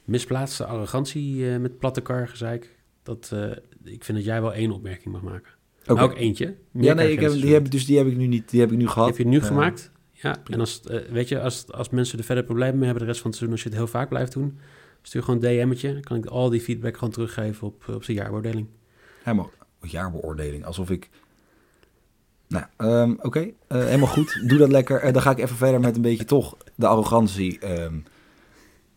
misplaatste 0.05 0.65
arrogantie 0.65 1.51
eh, 1.51 1.57
met 1.59 1.79
platte 1.79 2.01
kar 2.01 2.29
gezeik. 2.29 2.77
Dat, 3.03 3.31
eh, 3.33 3.51
ik 3.85 4.05
vind 4.05 4.19
dat 4.19 4.27
jij 4.27 4.41
wel 4.41 4.55
één 4.55 4.71
opmerking 4.71 5.13
mag 5.15 5.23
maken. 5.23 5.53
Maar 5.87 6.03
ook 6.03 6.15
eentje. 6.17 6.55
Meer 6.71 6.85
Ja, 6.85 6.95
nee, 6.95 7.13
ik 7.13 7.21
heb, 7.21 7.33
die 7.33 7.53
heb, 7.53 7.71
dus 7.71 7.87
die 7.87 7.97
heb 7.99 8.07
ik 8.07 8.17
nu 8.17 8.27
niet. 8.27 8.51
Die 8.51 8.61
heb 8.61 8.73
ik 8.73 8.79
nu 8.79 8.89
gehad. 8.89 9.09
Heb 9.09 9.17
je 9.19 9.27
nu 9.27 9.39
Eh, 9.39 9.45
gemaakt? 9.45 9.91
Ja, 10.13 10.37
en 10.47 10.61
als, 10.61 10.81
eh, 10.83 11.01
weet 11.11 11.29
je, 11.29 11.41
als, 11.41 11.73
als 11.73 11.89
mensen 11.91 12.19
er 12.19 12.25
verder 12.25 12.45
problemen 12.45 12.75
mee 12.75 12.85
hebben 12.85 13.03
de 13.03 13.09
rest 13.09 13.21
van 13.21 13.31
het 13.31 13.39
seizoen, 13.39 13.59
als 13.59 13.63
je 13.63 13.69
het 13.69 13.79
heel 13.79 13.99
vaak 14.01 14.09
blijft 14.09 14.33
doen, 14.33 14.59
stuur 15.03 15.23
gewoon 15.23 15.45
een 15.45 15.67
DM'tje. 15.69 15.93
Dan 15.93 16.03
kan 16.03 16.17
ik 16.17 16.27
al 16.27 16.51
die 16.51 16.61
feedback 16.61 16.95
gewoon 16.97 17.13
teruggeven 17.13 17.67
op, 17.67 17.89
op 17.89 18.05
zijn 18.05 18.17
jaarbeoordeling. 18.17 18.67
Helemaal. 19.23 19.51
Jaarbeoordeling. 19.81 20.65
Alsof 20.65 20.91
ik. 20.91 21.09
Nou, 22.49 22.65
ehm, 22.77 23.15
oké. 23.19 23.51
eh, 23.69 23.85
helemaal 23.85 24.07
goed. 24.09 24.41
Doe 24.49 24.59
dat 24.59 24.71
lekker. 24.71 25.01
Eh, 25.01 25.13
dan 25.13 25.23
ga 25.23 25.31
ik 25.31 25.39
even 25.39 25.57
verder 25.57 25.81
met 25.81 25.97
een 25.97 26.03
beetje 26.03 26.25
toch 26.25 26.57
de 26.75 26.87
arrogantie 26.87 27.59
ehm, 27.59 27.95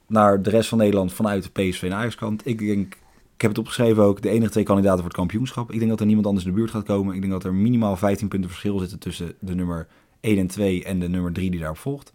naar 0.08 0.42
de 0.42 0.50
rest 0.50 0.70
van 0.70 0.78
Nederland 0.78 1.14
vanuit 1.14 1.44
de 1.44 1.50
PSV 1.70 1.84
en 1.84 1.94
Ajax 1.94 2.16
kant. 2.16 2.46
Ik 2.48 2.60
denk, 2.60 2.98
ik 3.38 3.44
heb 3.44 3.52
het 3.52 3.60
opgeschreven 3.60 4.04
ook, 4.04 4.22
de 4.22 4.30
enige 4.30 4.52
twee 4.52 4.64
kandidaten 4.64 4.98
voor 4.98 5.08
het 5.08 5.18
kampioenschap. 5.18 5.72
Ik 5.72 5.78
denk 5.78 5.90
dat 5.90 6.00
er 6.00 6.06
niemand 6.06 6.26
anders 6.28 6.46
in 6.46 6.52
de 6.52 6.58
buurt 6.58 6.72
gaat 6.72 6.84
komen. 6.84 7.16
Ik 7.16 7.22
denk 7.22 7.34
dat 7.34 7.44
er 7.44 7.54
minimaal 7.54 7.98
15 7.98 8.28
punten 8.28 8.50
verschil 8.50 8.80
zitten 8.80 9.00
tussen 9.00 9.36
de 9.40 9.56
nummer 9.56 9.88
1 10.20 10.38
en 10.38 10.48
2 10.48 10.84
en 10.84 11.00
de 11.00 11.10
nummer 11.10 11.32
3 11.34 11.52
die 11.52 11.60
daarop 11.60 11.78
volgt. 11.78 12.14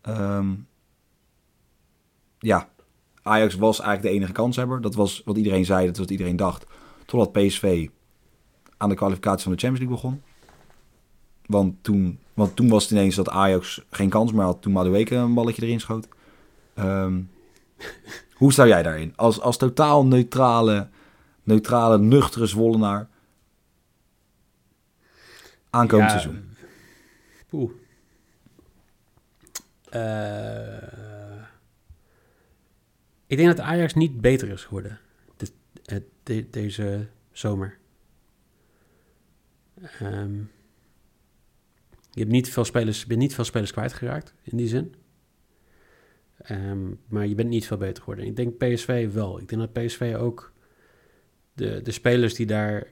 Ehm, 0.00 0.54
ja, 2.38 2.68
Ajax 3.22 3.54
was 3.54 3.80
eigenlijk 3.80 4.08
de 4.08 4.18
enige 4.18 4.32
kanshebber. 4.32 4.80
Dat 4.80 4.94
was 4.94 5.22
wat 5.24 5.36
iedereen 5.36 5.64
zei, 5.64 5.86
dat 5.86 5.96
wat 5.96 6.10
iedereen 6.10 6.36
dacht. 6.36 6.66
Totdat 7.06 7.32
PSV 7.32 7.88
aan 8.76 8.88
de 8.88 8.94
kwalificatie 8.94 9.42
van 9.42 9.52
de 9.52 9.58
Champions 9.58 9.90
League 9.90 9.96
begon. 9.96 10.22
Want 11.46 11.74
toen, 11.84 12.18
want 12.34 12.56
toen 12.56 12.68
was 12.68 12.82
het 12.82 12.92
ineens 12.92 13.14
dat 13.14 13.28
Ajax 13.28 13.84
geen 13.90 14.08
kans 14.08 14.32
meer 14.32 14.44
had 14.44 14.62
toen 14.62 14.72
Madueke 14.72 15.14
een 15.14 15.34
balletje 15.34 15.62
erin 15.62 15.80
schoot. 15.80 16.08
Ehm, 16.74 17.20
hoe 18.36 18.52
sta 18.52 18.66
jij 18.66 18.82
daarin? 18.82 19.12
Als, 19.16 19.40
als 19.40 19.56
totaal 19.56 20.06
neutrale, 20.06 20.88
neutrale, 21.42 21.98
nuchtere 21.98 22.46
Zwollenaar. 22.46 23.08
Aankomend 25.70 26.10
Ja, 26.10 26.18
seizoen. 26.18 26.56
Poeh. 27.48 27.70
Eh, 29.90 31.42
ik 33.26 33.36
denk 33.36 33.48
dat 33.56 33.60
Ajax 33.60 33.94
niet 33.94 34.20
beter 34.20 34.48
is 34.48 34.64
geworden 34.64 34.98
eh, 35.84 35.98
de- 36.22 36.50
deze 36.50 37.06
zomer. 37.32 37.78
Ehm, 39.98 40.34
je 42.10 42.20
hebt 42.20 42.30
niet 42.30 42.50
veel 42.52 42.64
spelers, 42.64 43.00
je 43.00 43.06
bent 43.06 43.20
niet 43.20 43.34
veel 43.34 43.44
spelers 43.44 43.72
kwijtgeraakt 43.72 44.34
in 44.42 44.56
die 44.56 44.68
zin. 44.68 44.94
Ehm, 46.38 46.90
maar 47.08 47.26
je 47.26 47.34
bent 47.34 47.48
niet 47.48 47.66
veel 47.66 47.76
beter 47.76 48.02
geworden. 48.02 48.26
Ik 48.26 48.36
denk 48.36 48.56
PSV 48.58 49.12
wel. 49.12 49.40
Ik 49.40 49.48
denk 49.48 49.60
dat 49.60 49.84
PSV 49.84 50.14
ook 50.18 50.52
de, 51.52 51.82
de 51.82 51.90
spelers 51.90 52.34
die 52.34 52.46
daar 52.46 52.86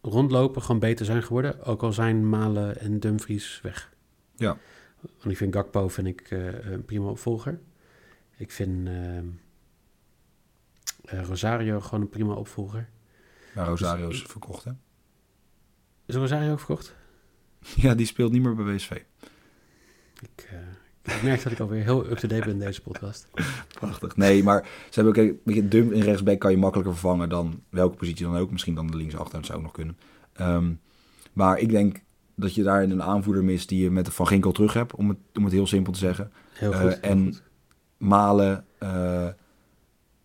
rondlopen 0.00 0.62
gewoon 0.62 0.80
beter 0.80 1.04
zijn 1.04 1.22
geworden. 1.22 1.62
Ook 1.64 1.82
al 1.82 1.92
zijn 1.92 2.28
Malen 2.28 2.80
en 2.80 3.00
Dumfries 3.00 3.60
weg. 3.62 3.92
Ja. 4.34 4.58
Want 5.00 5.30
ik 5.30 5.36
vind 5.36 5.54
Gakpo 5.54 5.88
vind 5.88 6.06
ik, 6.06 6.20
eh, 6.30 6.70
een 6.72 6.84
prima 6.84 7.06
opvolger. 7.06 7.60
Ik 8.36 8.50
vind 8.50 8.88
ehm, 8.88 9.26
eh, 11.04 11.22
Rosario 11.22 11.80
gewoon 11.80 12.00
een 12.00 12.08
prima 12.08 12.34
opvolger. 12.34 12.88
Maar 13.54 13.66
Rosario 13.66 14.08
is 14.08 14.22
verkocht, 14.22 14.64
hè? 14.64 14.72
Is 16.06 16.14
Rosario 16.14 16.52
ook 16.52 16.58
verkocht? 16.58 16.94
Ja, 17.76 17.94
die 17.94 18.06
speelt 18.06 18.32
niet 18.32 18.42
meer 18.42 18.54
bij 18.54 18.74
PSV. 18.74 18.90
Ik, 20.20 20.48
eh, 20.50 20.58
ik 21.06 21.22
merk 21.22 21.42
dat 21.42 21.52
ik 21.52 21.60
alweer 21.60 21.82
heel 21.82 22.06
up-to-date 22.06 22.40
ben 22.44 22.52
in 22.52 22.58
deze 22.58 22.82
podcast. 22.82 23.28
Prachtig. 23.80 24.16
Nee, 24.16 24.42
maar 24.42 24.62
ze 24.90 25.00
hebben 25.00 25.12
ook 25.24 25.28
een 25.30 25.40
beetje 25.44 25.68
dump 25.68 25.92
in 25.92 26.00
rechtsback 26.02 26.38
kan 26.38 26.50
je 26.50 26.56
makkelijker 26.56 26.92
vervangen 26.96 27.28
dan 27.28 27.62
welke 27.70 27.96
positie 27.96 28.24
dan 28.26 28.36
ook. 28.36 28.50
Misschien 28.50 28.74
dan 28.74 28.86
de 28.86 28.96
linksachter, 28.96 29.32
dat 29.36 29.46
zou 29.46 29.58
ook 29.58 29.64
nog 29.64 29.72
kunnen. 29.72 29.96
Ehm, 30.32 30.72
maar 31.32 31.58
ik 31.58 31.70
denk 31.70 32.00
dat 32.34 32.54
je 32.54 32.62
daar 32.62 32.82
een 32.82 33.02
aanvoerder 33.02 33.44
mist 33.44 33.68
die 33.68 33.82
je 33.82 33.90
met 33.90 34.04
de 34.06 34.12
Van 34.12 34.26
Ginkel 34.26 34.52
terug 34.52 34.72
hebt, 34.72 34.94
om 34.94 35.08
het, 35.08 35.18
om 35.34 35.44
het 35.44 35.52
heel 35.52 35.66
simpel 35.66 35.92
te 35.92 35.98
zeggen. 35.98 36.32
Heel 36.52 36.72
Eh, 36.72 36.80
goed. 36.80 36.90
heel 36.90 37.00
en 37.00 37.24
goed. 37.24 37.42
Malen 37.98 38.64
eh, 38.78 39.28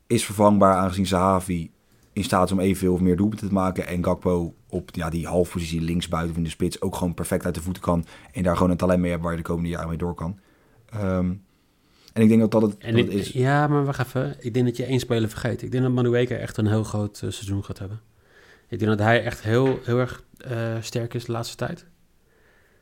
is 0.08 0.26
vervangbaar 0.26 0.76
aangezien 0.76 1.06
Sahavi 1.08 1.72
in 2.14 2.24
staat 2.24 2.46
is 2.46 2.52
om 2.52 2.60
evenveel 2.60 2.94
of 2.94 3.00
meer 3.00 3.16
doelpunten 3.16 3.48
te 3.48 3.54
maken. 3.54 3.88
En 3.88 4.04
Gakpo 4.04 4.54
op 4.68 4.90
ja, 4.92 5.10
die 5.10 5.28
halfpositie 5.28 5.82
linksbuiten 5.82 6.32
of 6.32 6.38
in 6.38 6.44
de 6.44 6.50
spits 6.50 6.82
ook 6.82 6.96
gewoon 6.96 7.14
perfect 7.14 7.46
uit 7.46 7.56
de 7.56 7.62
voeten 7.62 7.82
kan. 7.84 8.06
En 8.32 8.44
daar 8.44 8.56
gewoon 8.56 8.72
een 8.72 8.78
talent 8.78 9.00
mee 9.02 9.12
hebt 9.12 9.24
waar 9.24 9.32
je 9.32 9.38
de 9.38 9.44
komende 9.44 9.70
jaren 9.70 9.88
mee 9.90 9.98
door 9.98 10.14
kan. 10.14 10.40
Ehm, 10.92 11.34
en 12.14 12.22
ik 12.22 12.28
denk 12.28 12.40
dat 12.42 12.52
dat 12.52 12.62
het, 12.62 12.72
dat 12.82 12.90
ik- 12.96 13.06
het 13.06 13.14
is. 13.14 13.30
Ja, 13.32 13.68
maar 13.68 13.86
wacht 13.86 14.00
even. 14.00 14.36
Ik 14.40 14.54
denk 14.54 14.66
dat 14.66 14.78
je 14.78 14.86
één 14.86 15.00
speler 15.00 15.30
vergeet. 15.30 15.62
Ik 15.62 15.72
denk 15.72 15.84
dat 15.84 15.92
Manueke 15.94 16.36
echt 16.36 16.58
een 16.58 16.68
heel 16.68 16.84
groot 16.84 17.14
eh, 17.16 17.30
seizoen 17.30 17.64
gaat 17.64 17.80
hebben. 17.80 18.00
Ik 18.68 18.80
denk 18.80 18.92
dat 18.92 19.00
hij 19.00 19.24
echt 19.24 19.42
heel, 19.42 19.80
heel 19.84 19.98
erg 20.00 20.24
eh, 20.38 20.76
sterk 20.82 21.14
is 21.14 21.26
de 21.26 21.32
laatste 21.32 21.56
tijd. 21.56 21.86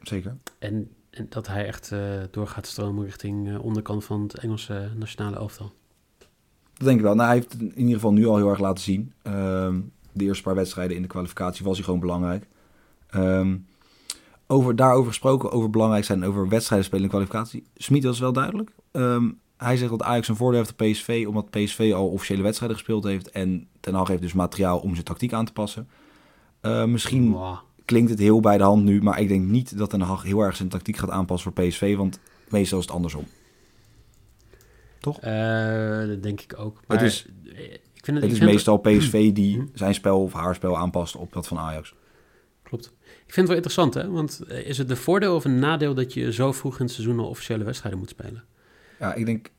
Zeker. 0.01 0.35
En, 0.59 0.89
en 1.09 1.25
dat 1.29 1.47
hij 1.47 1.65
echt 1.65 1.91
eh, 1.91 1.99
door 2.31 2.47
gaat 2.47 2.67
stromen 2.67 3.05
richting 3.05 3.57
onderkant 3.57 4.05
van 4.05 4.21
het 4.21 4.37
Engelse 4.37 4.89
nationale 4.97 5.35
elftal. 5.35 5.71
Dat 6.73 6.87
denk 6.87 6.97
ik 6.97 7.03
wel. 7.05 7.15
Nou, 7.15 7.27
hij 7.27 7.37
heeft 7.37 7.51
het 7.51 7.61
in 7.61 7.77
ieder 7.77 7.93
geval 7.93 8.13
nu 8.13 8.25
al 8.27 8.37
heel 8.37 8.49
erg 8.49 8.59
laten 8.59 8.83
zien. 8.83 9.13
Ehm, 9.21 9.79
de 10.11 10.23
eerste 10.23 10.43
paar 10.43 10.55
wedstrijden 10.55 10.95
in 10.95 11.01
de 11.01 11.07
kwalificatie 11.07 11.65
was 11.65 11.75
hij 11.75 11.85
gewoon 11.85 11.99
belangrijk. 11.99 12.45
Ehm, 13.09 13.57
over, 14.51 14.75
daarover 14.75 15.07
gesproken, 15.07 15.51
over 15.51 15.69
belangrijk 15.69 16.03
zijn, 16.05 16.25
over 16.25 16.47
wedstrijden 16.49 16.85
spelen 16.87 17.03
de 17.03 17.09
kwalificatie. 17.09 17.63
Smit 17.75 18.03
was 18.03 18.19
wel 18.19 18.33
duidelijk. 18.33 18.71
Ehm, 18.91 19.29
hij 19.57 19.77
zegt 19.77 19.89
dat 19.89 20.03
Ajax 20.03 20.27
een 20.27 20.35
voordeel 20.35 20.59
heeft 20.59 20.71
op 20.71 20.77
PSV, 20.77 21.25
omdat 21.27 21.49
PSV 21.49 21.91
al 21.95 22.07
officiële 22.09 22.41
wedstrijden 22.41 22.77
gespeeld 22.77 23.03
heeft. 23.03 23.29
En 23.29 23.67
Ten 23.79 23.93
Hag 23.93 24.07
heeft 24.07 24.21
dus 24.21 24.33
materiaal 24.33 24.79
om 24.79 24.93
zijn 24.93 25.05
tactiek 25.05 25.33
aan 25.33 25.45
te 25.45 25.53
passen. 25.53 25.87
Eh, 26.61 26.85
misschien 26.85 27.31
Wow. 27.31 27.57
klinkt 27.85 28.09
het 28.09 28.19
heel 28.19 28.39
bij 28.39 28.57
de 28.57 28.63
hand 28.63 28.83
nu, 28.83 29.01
maar 29.01 29.19
ik 29.19 29.27
denk 29.27 29.45
niet 29.45 29.77
dat 29.77 29.89
Ten 29.89 30.01
Hag 30.01 30.23
heel 30.23 30.39
erg 30.41 30.55
zijn 30.55 30.69
tactiek 30.69 30.97
gaat 30.97 31.09
aanpassen 31.09 31.53
voor 31.53 31.65
PSV, 31.65 31.95
want 31.95 32.19
meestal 32.49 32.79
is 32.79 32.85
het 32.85 32.93
andersom. 32.93 33.23
Eh, 35.21 36.07
dat 36.07 36.23
denk 36.23 36.41
ik 36.41 36.59
ook. 36.59 36.79
Maar 36.87 37.03
is- 37.03 37.25
eh, 37.45 37.59
ik 37.73 38.05
vind 38.05 38.17
het, 38.17 38.25
Het 38.25 38.31
is 38.35 38.39
meestal 38.39 38.77
PSV 38.77 39.13
Mhm. 39.25 39.33
die 39.33 39.63
zijn 39.73 39.93
spel 39.93 40.21
of 40.23 40.33
haar 40.33 40.55
spel 40.55 40.77
aanpast 40.77 41.15
op 41.15 41.33
dat 41.33 41.47
van 41.47 41.57
Ajax. 41.57 41.93
Klopt. 42.63 42.93
Ik 43.29 43.35
vind 43.35 43.47
het 43.47 43.57
wel 43.57 43.65
interessant, 43.65 43.93
hè? 43.93 44.11
Want 44.11 44.41
eh, 44.47 44.67
is 44.67 44.77
het 44.77 44.89
een 44.89 44.97
voordeel 44.97 45.35
of 45.35 45.45
een 45.45 45.59
nadeel 45.59 45.93
dat 45.93 46.13
je 46.13 46.33
zo 46.33 46.51
vroeg 46.51 46.79
in 46.79 46.85
het 46.85 46.93
seizoen 46.93 47.19
al 47.19 47.27
officiële 47.27 47.63
wedstrijden 47.63 47.99
moet 47.99 48.09
spelen? 48.09 48.43
Ja, 48.99 49.13
ik 49.13 49.25
denk 49.25 49.49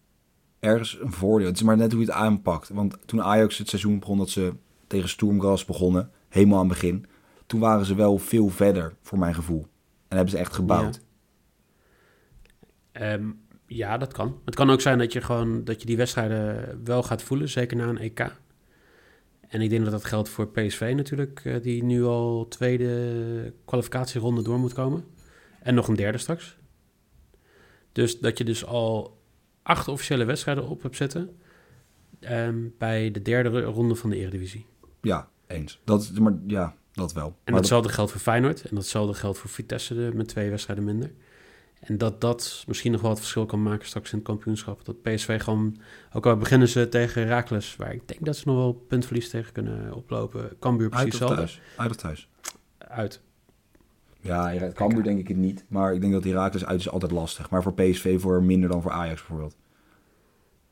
ergens 0.60 0.98
een 1.00 1.12
voordeel. 1.12 1.46
Het 1.46 1.56
is 1.56 1.62
maar 1.62 1.76
net 1.76 1.92
hoe 1.92 2.00
je 2.00 2.06
het 2.06 2.14
aanpakt. 2.14 2.68
Want 2.68 2.96
toen 3.06 3.22
Ajax 3.22 3.58
het 3.58 3.68
seizoen 3.68 3.98
begon 3.98 4.18
dat 4.18 4.30
ze 4.30 4.54
tegen 4.86 5.08
Sturmgras 5.08 5.64
begonnen, 5.64 6.10
helemaal 6.28 6.58
aan 6.58 6.68
het 6.68 6.72
begin, 6.72 7.06
toen 7.46 7.60
waren 7.60 7.86
ze 7.86 7.94
wel 7.94 8.18
veel 8.18 8.48
verder 8.48 8.94
voor 9.02 9.18
mijn 9.18 9.34
gevoel. 9.34 9.66
En 10.08 10.16
hebben 10.16 10.30
ze 10.30 10.38
echt 10.38 10.54
gebouwd. 10.54 11.00
Ehm, 12.92 13.30
ja, 13.66 13.98
dat 13.98 14.12
kan. 14.12 14.40
Het 14.44 14.54
kan 14.54 14.70
ook 14.70 14.80
zijn 14.80 14.98
dat 14.98 15.12
je 15.12 15.20
gewoon 15.20 15.64
dat 15.64 15.80
je 15.80 15.86
die 15.86 15.96
wedstrijden 15.96 16.80
wel 16.84 17.02
gaat 17.02 17.22
voelen, 17.22 17.48
zeker 17.48 17.76
na 17.76 17.88
een 17.88 17.98
EK. 17.98 18.32
En 19.50 19.60
ik 19.60 19.70
denk 19.70 19.82
dat 19.82 19.92
dat 19.92 20.04
geldt 20.04 20.28
voor 20.28 20.48
PSV 20.48 20.92
natuurlijk, 20.96 21.40
eh, 21.44 21.62
die 21.62 21.84
nu 21.84 22.04
al 22.04 22.46
tweede 22.48 23.52
kwalificatieronde 23.64 24.42
door 24.42 24.58
moet 24.58 24.72
komen. 24.72 25.04
En 25.62 25.74
nog 25.74 25.88
een 25.88 25.96
derde 25.96 26.18
straks. 26.18 26.56
Dus 27.92 28.18
dat 28.20 28.38
je 28.38 28.44
dus 28.44 28.64
al 28.64 29.18
acht 29.62 29.88
officiële 29.88 30.24
wedstrijden 30.24 30.68
op 30.68 30.82
hebt 30.82 30.96
zitten. 30.96 31.36
ehm, 32.20 32.68
bij 32.78 33.10
de 33.10 33.22
derde 33.22 33.60
ronde 33.62 33.94
van 33.94 34.10
de 34.10 34.16
Eredivisie. 34.16 34.66
Ja, 35.00 35.28
eens. 35.46 35.80
Dat, 35.84 36.10
maar, 36.18 36.34
ja, 36.46 36.74
dat 36.92 37.12
wel. 37.12 37.26
En 37.26 37.52
Maar 37.52 37.60
datzelfde 37.60 37.88
geldt 37.88 38.10
voor 38.10 38.20
Feyenoord. 38.20 38.62
En 38.64 38.74
datzelfde 38.74 39.14
geldt 39.14 39.38
voor 39.38 39.50
Vitesse 39.50 39.94
met 39.94 40.28
twee 40.28 40.50
wedstrijden 40.50 40.84
minder. 40.84 41.12
En 41.80 41.98
dat 41.98 42.20
dat 42.20 42.64
misschien 42.66 42.92
nog 42.92 43.00
wel 43.00 43.10
het 43.10 43.18
verschil 43.18 43.46
kan 43.46 43.62
maken 43.62 43.86
straks 43.86 44.12
in 44.12 44.18
het 44.18 44.26
kampioenschap. 44.26 44.84
Dat 44.84 45.02
PSV 45.02 45.42
gewoon, 45.42 45.76
ook 46.12 46.26
al 46.26 46.36
beginnen 46.36 46.68
ze 46.68 46.88
tegen 46.88 47.22
Herakles, 47.22 47.76
waar 47.76 47.92
ik 47.94 48.08
denk 48.08 48.24
dat 48.24 48.36
ze 48.36 48.42
nog 48.48 48.56
wel 48.56 48.72
puntverlies 48.72 49.28
tegen 49.30 49.52
kunnen 49.52 49.94
oplopen. 49.94 50.56
Cambuur 50.58 50.90
Uit 50.90 50.92
precies 50.94 51.10
hetzelfde. 51.12 51.36
thuis? 51.36 51.60
Uit 51.76 51.90
of 51.90 51.96
thuis? 51.96 52.28
Uit. 52.78 53.20
Ja, 54.20 54.70
Cambuur 54.74 55.02
denk 55.02 55.18
ik 55.18 55.28
het 55.28 55.36
niet. 55.36 55.64
Maar 55.68 55.94
ik 55.94 56.00
denk 56.00 56.12
dat 56.12 56.24
Heracles 56.24 56.64
uit 56.66 56.80
is 56.80 56.90
altijd 56.90 57.12
lastig. 57.12 57.50
Maar 57.50 57.62
voor 57.62 57.74
PSV 57.74 58.20
voor 58.20 58.42
minder 58.42 58.68
dan 58.68 58.82
voor 58.82 58.90
Ajax 58.90 59.18
bijvoorbeeld. 59.20 59.56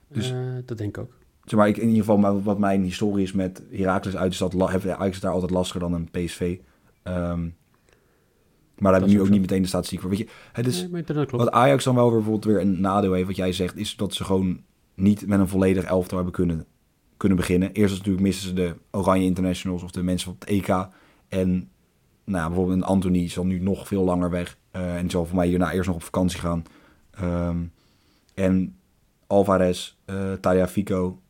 Dus- 0.08 0.30
Eh, 0.30 0.38
dat 0.64 0.78
denk 0.78 0.96
ik 0.96 1.02
ook. 1.02 1.16
Zeg 1.44 1.58
maar, 1.58 1.68
ik, 1.68 1.76
in 1.76 1.82
ieder 1.82 1.98
geval 2.00 2.16
maar 2.18 2.42
wat 2.42 2.58
mijn 2.58 2.82
historie 2.82 3.24
is 3.24 3.32
met 3.32 3.62
Heracles 3.70 4.16
uit 4.16 4.32
is 4.32 4.38
dat 4.38 4.70
heeft 4.70 4.88
Ajax 4.88 5.20
daar 5.20 5.32
altijd 5.32 5.50
lastiger 5.50 5.80
dan 5.80 5.92
een 5.92 6.10
PSV. 6.10 6.58
Ehm, 7.02 7.48
maar 8.80 8.92
daar 8.92 9.00
heb 9.00 9.10
ik 9.10 9.14
nu 9.14 9.20
ook 9.20 9.26
zo. 9.26 9.32
niet 9.32 9.40
meteen 9.40 9.62
de 9.62 9.68
statistiek 9.68 10.00
voor. 10.00 10.10
Weet 10.10 10.18
je, 10.18 10.28
het 10.52 10.66
is, 10.66 10.88
Nee, 10.88 11.02
dat 11.04 11.30
wat 11.30 11.50
Ajax 11.50 11.84
dan 11.84 11.94
wel 11.94 12.04
weer 12.04 12.14
bijvoorbeeld 12.22 12.44
weer 12.44 12.60
een 12.60 12.80
nadeel 12.80 13.12
heeft, 13.12 13.26
wat 13.26 13.36
jij 13.36 13.52
zegt, 13.52 13.76
is 13.76 13.96
dat 13.96 14.14
ze 14.14 14.24
gewoon 14.24 14.60
niet 14.94 15.26
met 15.26 15.38
een 15.40 15.48
volledig 15.48 15.84
elftal 15.84 16.16
hebben 16.16 16.34
kunnen, 16.34 16.64
kunnen 17.16 17.36
beginnen. 17.38 17.72
Eerst 17.72 17.96
natuurlijk 17.96 18.24
missen 18.24 18.48
ze 18.48 18.54
de 18.54 18.74
Oranje 18.90 19.24
Internationals 19.24 19.82
of 19.82 19.90
de 19.90 20.02
mensen 20.02 20.30
op 20.30 20.40
het 20.40 20.48
EK. 20.48 20.68
En 21.28 21.48
nou, 22.24 22.42
ja, 22.42 22.46
bijvoorbeeld 22.46 22.76
een 22.76 22.84
Anthony 22.84 23.28
zal 23.28 23.46
nu 23.46 23.58
nog 23.58 23.86
veel 23.86 24.04
langer 24.04 24.30
weg. 24.30 24.56
eh, 24.70 24.96
en 24.96 25.10
zal 25.10 25.26
voor 25.26 25.36
mij 25.36 25.46
hierna 25.48 25.72
eerst 25.72 25.86
nog 25.86 25.96
op 25.96 26.02
vakantie 26.02 26.40
gaan. 26.40 26.62
Ehm, 27.10 27.56
en 28.34 28.76
Alvarez, 29.26 29.96
eh 30.04 30.32
Tagliafico 30.32 31.20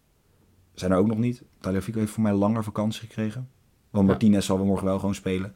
zijn 0.74 0.90
er 0.92 0.98
ook 0.98 1.06
nog 1.06 1.18
niet. 1.18 1.42
Tagliafico 1.60 1.98
heeft 1.98 2.12
voor 2.12 2.22
mij 2.22 2.32
langer 2.32 2.64
vakantie 2.64 3.00
gekregen. 3.00 3.48
Want 3.90 4.04
Ja. 4.06 4.10
Martinez 4.10 4.46
zal 4.46 4.64
morgen 4.64 4.84
wel 4.86 4.98
gewoon 4.98 5.14
spelen. 5.14 5.54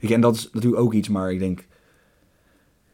En 0.00 0.20
dat 0.20 0.36
is 0.36 0.50
natuurlijk 0.52 0.82
ook 0.82 0.92
iets, 0.92 1.08
maar 1.08 1.32
ik 1.32 1.38
denk... 1.38 1.66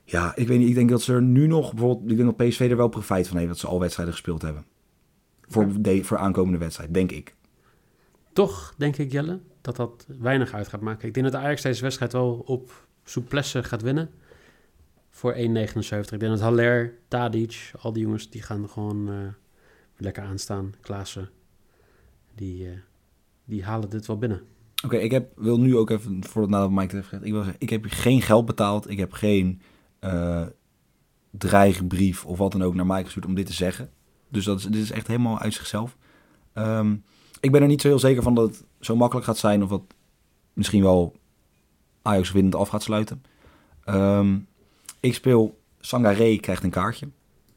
Ja, 0.05 0.37
ik 0.37 0.49
weet 0.49 0.59
niet. 0.59 0.69
Ik 0.69 0.75
denk 0.75 0.91
dat 0.91 1.03
ze 1.03 1.13
er 1.13 1.23
nu 1.23 1.47
nog... 1.47 1.71
Bijvoorbeeld, 1.71 2.11
ik 2.11 2.17
denk 2.17 2.37
dat 2.37 2.49
PSV 2.49 2.61
er 2.71 2.77
wel 2.77 2.89
profijt 2.89 3.29
van 3.29 3.37
heeft... 3.37 3.49
dat 3.49 3.59
ze 3.59 3.67
al 3.67 3.81
wedstrijden 3.81 4.15
gespeeld 4.15 4.43
hebben. 4.43 4.65
Voor, 5.49 5.83
de, 5.83 6.05
voor 6.05 6.19
aankomende 6.19 6.59
wedstrijd, 6.59 6.95
denk 6.95 7.13
ik. 7.13 7.35
Toch 8.33 8.75
denk 8.77 8.97
ik, 8.97 9.13
Jelle, 9.13 9.41
dat 9.61 9.77
dat 9.77 10.07
weinig 10.19 10.53
uit 10.53 10.69
gaat 10.69 10.81
maken. 10.81 11.09
Ik 11.09 11.15
denk 11.15 11.33
dat 11.33 11.43
Ajax 11.43 11.63
deze 11.63 11.83
wedstrijd 11.83 12.13
wel 12.13 12.43
op 12.47 12.87
souplesse 13.05 13.63
gaat 13.63 13.83
winnen. 13.83 14.11
Voor 15.11 15.35
1,79. 15.35 15.41
Ik 15.41 16.09
denk 16.09 16.21
dat 16.21 16.41
Haller, 16.41 16.99
Tadic, 17.09 17.71
al 17.81 17.93
die 17.93 18.03
jongens, 18.03 18.31
die 18.31 18.43
gaan 18.43 18.69
gewoon 18.69 19.09
eh, 19.09 19.17
lekker 19.97 20.23
aanstaan. 20.23 20.75
Klaassen, 20.81 21.31
die, 22.35 22.69
eh, 22.69 22.79
die 23.45 23.65
halen 23.65 23.91
dit 23.91 24.07
wel 24.07 24.19
binnen. 24.19 24.43
Oké, 24.85 24.97
ik 24.97 25.11
heb, 25.11 25.33
wil 25.37 25.61
nu 25.61 25.77
ook 25.77 25.91
even, 25.91 26.25
voordat 26.25 26.51
nadat 26.51 26.71
Mike 26.71 26.83
het 26.83 26.93
heeft 26.93 27.07
gezegd... 27.07 27.25
Ik 27.25 27.33
wil 27.33 27.43
zeggen, 27.43 27.61
ik 27.61 27.71
heb 27.71 27.85
geen 27.89 28.23
geld 28.23 28.47
betaald. 28.47 28.91
Ik 28.91 28.99
heb 28.99 29.13
geen 29.13 29.61
eh 29.99 30.47
dreigbrief 31.39 32.25
of 32.25 32.39
wat 32.39 32.53
dan 32.53 32.63
ook 32.63 32.75
naar 32.75 32.87
Mike 32.87 33.05
gestuurd 33.05 33.27
om 33.27 33.35
dit 33.35 33.47
te 33.47 33.53
zeggen. 33.53 33.91
Dus 34.29 34.45
dat 34.45 34.59
is, 34.59 34.65
dit 34.65 34.83
is 34.83 34.91
echt 34.91 35.07
helemaal 35.07 35.39
uit 35.39 35.55
zichzelf. 35.55 35.97
Ehm, 36.53 36.97
ik 37.41 37.53
ben 37.53 37.63
er 37.63 37.69
niet 37.69 37.81
zo 37.81 37.89
heel 37.89 37.99
zeker 37.99 38.23
van 38.23 38.35
dat 38.35 38.49
het 38.49 38.65
zo 38.81 38.97
makkelijk 38.97 39.27
gaat 39.27 39.39
zijn... 39.39 39.63
of 39.63 39.69
dat 39.69 39.83
misschien 40.53 40.83
wel 40.83 41.17
Ajax 42.03 42.33
winnend 42.33 42.55
af 42.55 42.69
gaat 42.69 42.83
sluiten. 42.83 43.23
Ehm, 43.85 44.39
ik 45.01 45.15
speel 45.15 45.59
Sangaré 45.81 46.37
krijgt 46.37 46.63
een 46.63 46.71
kaartje. 46.71 47.09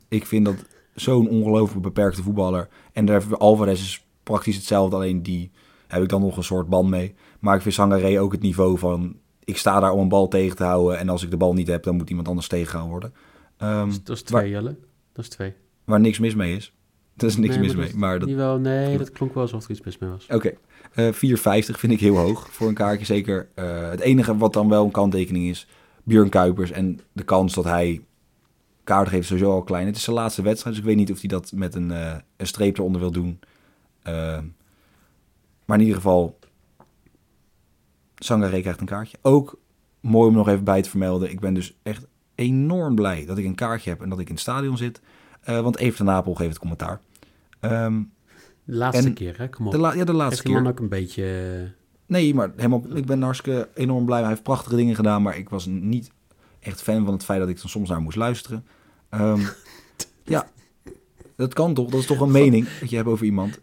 Ik 0.08 0.26
vind 0.26 0.46
dat 0.46 0.66
zo'n 0.96 1.30
ongelooflijk 1.30 1.82
beperkte 1.82 2.24
voetballer. 2.24 2.70
En 2.94 3.06
daar 3.06 3.38
Alvarez 3.38 3.82
is 3.82 4.06
praktisch 4.24 4.56
hetzelfde, 4.56 4.96
alleen 4.96 5.24
die 5.24 5.52
heb 5.90 6.04
ik 6.04 6.10
dan 6.10 6.22
nog 6.22 6.38
een 6.38 6.44
soort 6.44 6.70
band 6.70 6.90
mee. 6.90 7.16
Maar 7.40 7.56
ik 7.56 7.62
vind 7.62 7.74
Sangaré 7.74 8.22
ook 8.22 8.32
het 8.32 8.42
niveau 8.42 8.78
van... 8.78 9.16
ik 9.44 9.58
sta 9.58 9.80
daar 9.80 9.92
om 9.92 10.00
een 10.00 10.08
bal 10.10 10.28
tegen 10.28 10.56
te 10.56 10.64
houden... 10.64 10.98
en 10.98 11.10
als 11.10 11.24
ik 11.24 11.30
de 11.32 11.38
bal 11.38 11.54
niet 11.54 11.68
heb, 11.68 11.84
dan 11.84 11.96
moet 11.96 12.10
iemand 12.10 12.28
anders 12.28 12.48
tegengehouden 12.48 12.92
worden. 13.00 13.14
Ehm, 13.58 13.86
Dus 13.86 14.04
dat 14.04 14.16
is 14.16 14.22
twee, 14.22 14.42
waar, 14.42 14.50
Jelle. 14.50 14.76
Dat 15.14 15.24
is 15.24 15.30
twee. 15.30 15.54
waar 15.84 16.00
niks 16.00 16.20
mis 16.20 16.36
mee 16.36 16.56
is. 16.56 16.74
Er 17.18 17.26
is 17.26 17.38
niks 17.38 17.56
Nee, 17.56 17.66
mis 17.66 17.76
mee, 17.76 17.96
maar 17.96 18.20
dat... 18.20 18.30
Nee, 18.60 18.98
dat 18.98 19.12
klonk 19.12 19.34
wel 19.34 19.44
alsof 19.44 19.64
er 19.66 19.72
iets 19.72 19.82
mis 19.82 19.98
mee 19.98 20.10
was. 20.10 20.28
Oké, 20.30 20.54
Eh 20.94 21.06
4,50 21.06 21.12
vind 21.78 21.92
ik 21.92 22.00
heel 22.00 22.18
hoog 22.18 22.48
voor 22.52 22.68
een 22.68 22.74
kaartje. 22.74 23.06
Zeker 23.06 23.50
eh, 23.54 23.90
het 23.90 24.00
enige 24.00 24.38
wat 24.38 24.54
dan 24.54 24.70
wel 24.70 24.86
een 24.86 24.92
kanttekening 24.92 25.50
is... 25.50 25.68
Björn 26.04 26.30
Kuipers 26.30 26.72
en 26.72 27.00
de 27.12 27.24
kans 27.24 27.54
dat 27.54 27.64
hij 27.64 28.02
kaart 28.84 29.08
geeft 29.08 29.28
sowieso 29.28 29.52
al 29.52 29.64
klein. 29.64 29.86
Het 29.86 29.96
is 29.96 30.04
zijn 30.04 30.16
laatste 30.16 30.42
wedstrijd, 30.42 30.76
dus 30.76 30.84
ik 30.84 30.90
weet 30.90 31.00
niet 31.00 31.12
of 31.12 31.20
hij 31.20 31.30
dat 31.30 31.52
met 31.56 31.76
een, 31.76 31.92
eh, 31.92 32.16
een 32.38 32.48
streep 32.48 32.78
eronder 32.78 33.02
wil 33.02 33.12
doen. 33.12 33.40
Maar 35.70 35.78
in 35.78 35.84
ieder 35.86 36.02
geval, 36.02 36.40
Sangaré 38.16 38.62
krijgt 38.62 38.80
een 38.80 38.86
kaartje. 38.86 39.18
Ook 39.22 39.60
mooi 40.00 40.30
om 40.30 40.36
nog 40.36 40.48
even 40.48 40.64
bij 40.64 40.82
te 40.82 40.90
vermelden. 40.90 41.32
Ik 41.32 41.40
ben 41.40 41.54
dus 41.54 41.78
echt 41.84 42.08
enorm 42.36 42.96
blij 42.96 43.26
dat 43.26 43.38
ik 43.38 43.46
een 43.46 43.56
kaartje 43.56 43.90
heb 43.90 44.02
en 44.02 44.10
dat 44.10 44.20
ik 44.20 44.26
in 44.28 44.34
het 44.34 44.42
stadion 44.42 44.78
zit. 44.78 45.02
Eh, 45.42 45.62
want 45.62 45.78
Even 45.78 46.06
de 46.06 46.12
Napel 46.12 46.34
geeft 46.34 46.50
het 46.50 46.60
commentaar. 46.60 47.02
Ehm, 47.60 48.02
De 48.64 48.76
laatste 48.76 49.08
En 49.08 49.14
keer, 49.14 49.38
hè? 49.38 49.50
Kom 49.50 49.66
op. 49.66 49.72
de, 49.72 49.78
la- 49.78 49.94
ja, 49.94 50.04
de 50.04 50.14
laatste 50.14 50.44
keer. 50.44 50.68
ook 50.68 50.80
een 50.80 50.90
beetje... 50.90 51.24
eh, 51.64 51.78
Nee, 52.06 52.34
maar 52.34 52.52
helemaal, 52.56 52.84
ik 52.94 53.06
ben 53.06 53.22
hartstikke 53.22 53.70
enorm 53.74 54.06
blij. 54.06 54.20
Hij 54.20 54.30
heeft 54.30 54.44
prachtige 54.44 54.76
dingen 54.76 54.96
gedaan, 54.96 55.22
maar 55.22 55.38
ik 55.38 55.50
was 55.50 55.66
niet 55.66 56.12
echt 56.60 56.82
fan 56.82 57.04
van 57.06 57.14
het 57.14 57.24
feit 57.24 57.40
dat 57.40 57.50
ik 57.50 57.60
dan 57.60 57.70
soms 57.70 57.90
naar 57.90 58.02
moest 58.02 58.18
luisteren. 58.18 58.66
Ehm, 59.10 59.42
ja, 60.24 60.50
dat 61.36 61.54
kan 61.54 61.74
toch? 61.74 61.90
Dat 61.90 62.00
is 62.00 62.06
toch 62.06 62.20
een 62.20 62.32
mening 62.32 62.68
dat 62.80 62.90
je 62.90 62.96
hebt 62.96 63.08
over 63.08 63.26
iemand. 63.26 63.60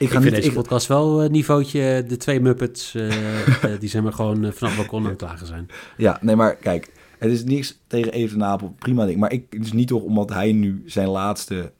Ik 0.00 0.06
Ik, 0.06 0.12
ga 0.12 0.20
vind 0.20 0.32
niet... 0.34 0.42
deze 0.42 0.54
Ik, 0.56 0.62
podcast 0.62 0.86
wel 0.86 1.22
eh, 1.22 1.30
niveautje, 1.30 2.04
de 2.06 2.16
twee 2.16 2.40
Muppets, 2.40 2.94
eh, 2.94 3.62
eh, 3.64 3.80
die 3.80 3.88
zijn 3.88 4.02
maar 4.02 4.12
gewoon 4.12 4.44
eh, 4.44 4.52
vanaf 4.52 4.76
het 4.76 4.80
balkon 4.80 5.02
aan 5.02 5.08
het 5.08 5.18
klagen 5.18 5.46
zijn. 5.46 5.66
ja, 5.96 6.18
nee, 6.20 6.36
maar 6.36 6.56
kijk. 6.56 6.92
Het 7.18 7.30
is 7.30 7.44
niks 7.44 7.80
tegen 7.86 8.12
Even 8.12 8.38
Napel. 8.38 8.74
Prima 8.78 9.06
ding. 9.06 9.20
Maar 9.20 9.32
ik, 9.32 9.46
het 9.50 9.64
is 9.64 9.72
niet 9.72 9.88
toch 9.88 10.02
omdat 10.02 10.30
hij 10.30 10.52
nu 10.52 10.82
zijn 10.86 11.08
laatste 11.08 11.72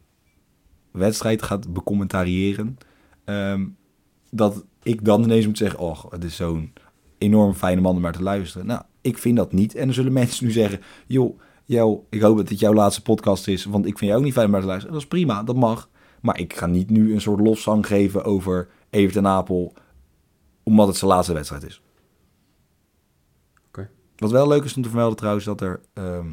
wedstrijd 0.90 1.42
gaat 1.42 1.72
becommentariëren... 1.72 2.78
ehm, 3.24 3.66
dat 4.30 4.64
ik 4.82 5.04
dan 5.04 5.22
ineens 5.22 5.46
moet 5.46 5.58
zeggen... 5.58 5.78
Oh, 5.78 6.04
het 6.10 6.24
is 6.24 6.36
zo'n 6.36 6.72
enorm 7.18 7.54
fijne 7.54 7.80
man 7.80 7.96
om 7.96 8.02
naar 8.02 8.12
te 8.12 8.22
luisteren. 8.22 8.66
Nou, 8.66 8.82
ik 9.00 9.18
vind 9.18 9.36
dat 9.36 9.52
niet. 9.52 9.74
En 9.74 9.84
dan 9.84 9.94
zullen 9.94 10.12
mensen 10.22 10.46
nu 10.46 10.52
zeggen... 10.52 10.80
joh, 11.06 11.40
jou, 11.64 12.00
ik 12.10 12.20
hoop 12.20 12.36
dat 12.36 12.48
dit 12.48 12.60
jouw 12.60 12.74
laatste 12.74 13.02
podcast 13.02 13.48
is... 13.48 13.64
want 13.64 13.86
ik 13.86 13.98
vind 13.98 14.10
jou 14.10 14.18
ook 14.18 14.26
niet 14.26 14.34
fijn 14.34 14.46
om 14.46 14.52
naar 14.52 14.60
te 14.60 14.66
luisteren. 14.66 14.94
Dat 14.94 15.02
is 15.02 15.08
prima, 15.08 15.42
dat 15.42 15.56
mag. 15.56 15.88
Maar 16.20 16.38
ik 16.38 16.56
ga 16.56 16.66
niet 16.66 16.90
nu 16.90 17.12
een 17.12 17.20
soort 17.20 17.40
lofzang 17.40 17.86
geven 17.86 18.24
over 18.24 18.68
Evert 18.90 19.16
en 19.16 19.26
Apel... 19.26 19.74
omdat 20.62 20.86
het 20.86 20.96
zijn 20.96 21.10
laatste 21.10 21.32
wedstrijd 21.32 21.62
is. 21.62 21.82
Oké. 23.66 23.90
Wat 24.16 24.30
wel 24.30 24.48
leuk 24.48 24.64
is 24.64 24.74
om 24.76 24.82
te 24.82 24.88
vermelden 24.88 25.16
trouwens... 25.16 25.44
dat 25.44 25.60
er 25.60 25.80
ehm, 25.92 26.26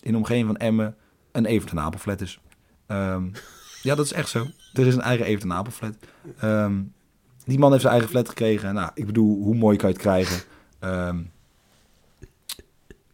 in 0.00 0.12
de 0.12 0.16
omgeving 0.16 0.46
van 0.46 0.56
Emmen 0.56 0.96
een 1.32 1.46
Evert 1.46 1.70
en 1.70 1.80
Apel 1.80 1.98
flat 1.98 2.20
is. 2.20 2.40
Ehm, 2.86 3.28
ja, 3.82 3.94
dat 3.94 4.04
is 4.04 4.12
echt 4.12 4.28
zo. 4.28 4.46
Er 4.72 4.86
is 4.86 4.94
een 4.94 5.00
eigen 5.00 5.26
Evert 5.26 5.42
en 5.42 5.52
Apel 5.52 5.72
flat. 5.72 5.94
Ehm, 6.38 6.82
die 7.44 7.58
man 7.58 7.70
heeft 7.70 7.82
zijn 7.82 7.94
eigen 7.94 8.12
flat 8.12 8.28
gekregen. 8.28 8.74
Nou, 8.74 8.90
ik 8.94 9.06
bedoel, 9.06 9.42
hoe 9.42 9.54
mooi 9.54 9.76
kan 9.76 9.88
je 9.88 9.94
het 9.94 10.02
krijgen? 10.02 10.42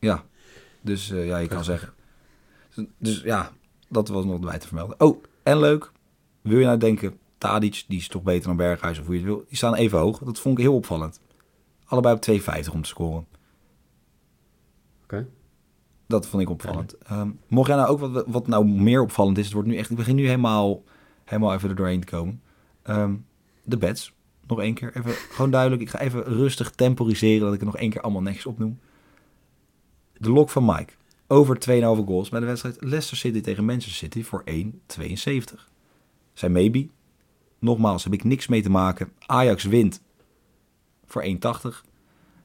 Ja, 0.03 0.25
dus 0.81 1.11
eh, 1.11 1.27
ja, 1.27 1.39
je 1.39 1.49
kan 1.49 1.65
zeggen. 1.65 1.93
Dus 2.99 3.21
ja, 3.21 3.51
dat 3.89 4.09
was 4.09 4.25
nog 4.25 4.41
bij 4.41 4.59
te 4.59 4.67
vermelden. 4.67 5.01
Oh, 5.01 5.23
en 5.43 5.59
leuk. 5.59 5.91
Wil 6.43 6.59
je 6.59 6.65
nou 6.65 6.79
denken, 6.79 7.19
Tadic, 7.39 7.85
die 7.89 7.99
is 7.99 8.09
toch 8.09 8.23
beter 8.23 8.47
dan 8.47 8.57
Berghuis 8.57 8.99
of 8.99 9.07
hoe 9.07 9.15
je 9.15 9.21
het 9.21 9.29
wil. 9.29 9.45
Die 9.49 9.57
staan 9.57 9.75
even 9.75 9.99
hoog. 9.99 10.19
Dat 10.19 10.39
vond 10.39 10.59
ik 10.59 10.65
heel 10.65 10.75
opvallend. 10.75 11.21
Allebei 11.85 12.15
op 12.15 12.31
2,50 12.31 12.73
om 12.73 12.83
te 12.83 12.89
scoren. 12.89 13.27
Oké. 15.03 15.29
Dat 16.07 16.27
vond 16.27 16.43
ik 16.43 16.51
opvallend. 16.51 16.99
Ehm, 16.99 17.31
mocht 17.49 17.69
jij 17.69 17.77
nou 17.77 17.89
ook 17.89 17.99
wat, 17.99 18.25
wat 18.27 18.47
nou 18.47 18.67
meer 18.67 19.03
opvallend 19.03 19.39
is, 19.39 19.45
het 19.45 19.55
wordt 19.55 19.69
nu 19.69 19.77
echt, 19.77 19.91
ik 19.91 19.97
begin 19.97 20.15
nu 20.15 20.25
helemaal, 20.25 20.83
helemaal 21.25 21.55
even 21.55 21.69
er 21.69 21.77
doorheen 21.77 22.01
te 22.01 22.07
komen. 22.07 22.43
Ehm, 22.83 23.15
de 23.65 23.77
bets, 23.77 24.13
nog 24.47 24.61
één 24.61 24.75
keer. 24.75 24.97
Even, 24.97 25.13
gewoon 25.13 25.51
duidelijk, 25.51 25.83
ik 25.83 25.89
ga 25.89 25.99
even 25.99 26.23
rustig 26.25 26.71
temporiseren 26.71 27.41
dat 27.41 27.55
ik 27.55 27.61
het 27.61 27.69
nog 27.69 27.79
één 27.79 27.91
keer 27.91 28.01
allemaal 28.01 28.23
netjes 28.23 28.47
opnoem. 28.47 28.79
De 30.13 30.31
lok 30.31 30.51
van 30.51 30.65
Mike. 30.65 30.93
Over 31.27 31.59
2,5 31.59 32.05
goals 32.05 32.29
bij 32.29 32.41
de 32.41 32.47
wedstrijd 32.47 32.77
Leicester 32.81 33.17
City 33.17 33.41
tegen 33.41 33.65
Manchester 33.65 33.95
City 33.95 34.23
voor 34.23 34.43
1,72. 34.45 35.71
Zijn 36.33 36.53
maybe. 36.53 36.89
Nogmaals, 37.59 38.05
heb 38.05 38.13
ik 38.13 38.25
niks 38.25 38.47
mee 38.47 38.63
te 38.63 38.71
maken. 38.71 39.13
Ajax 39.27 39.65
wint 39.65 40.03
voor 41.05 41.25
1,80. 41.25 41.31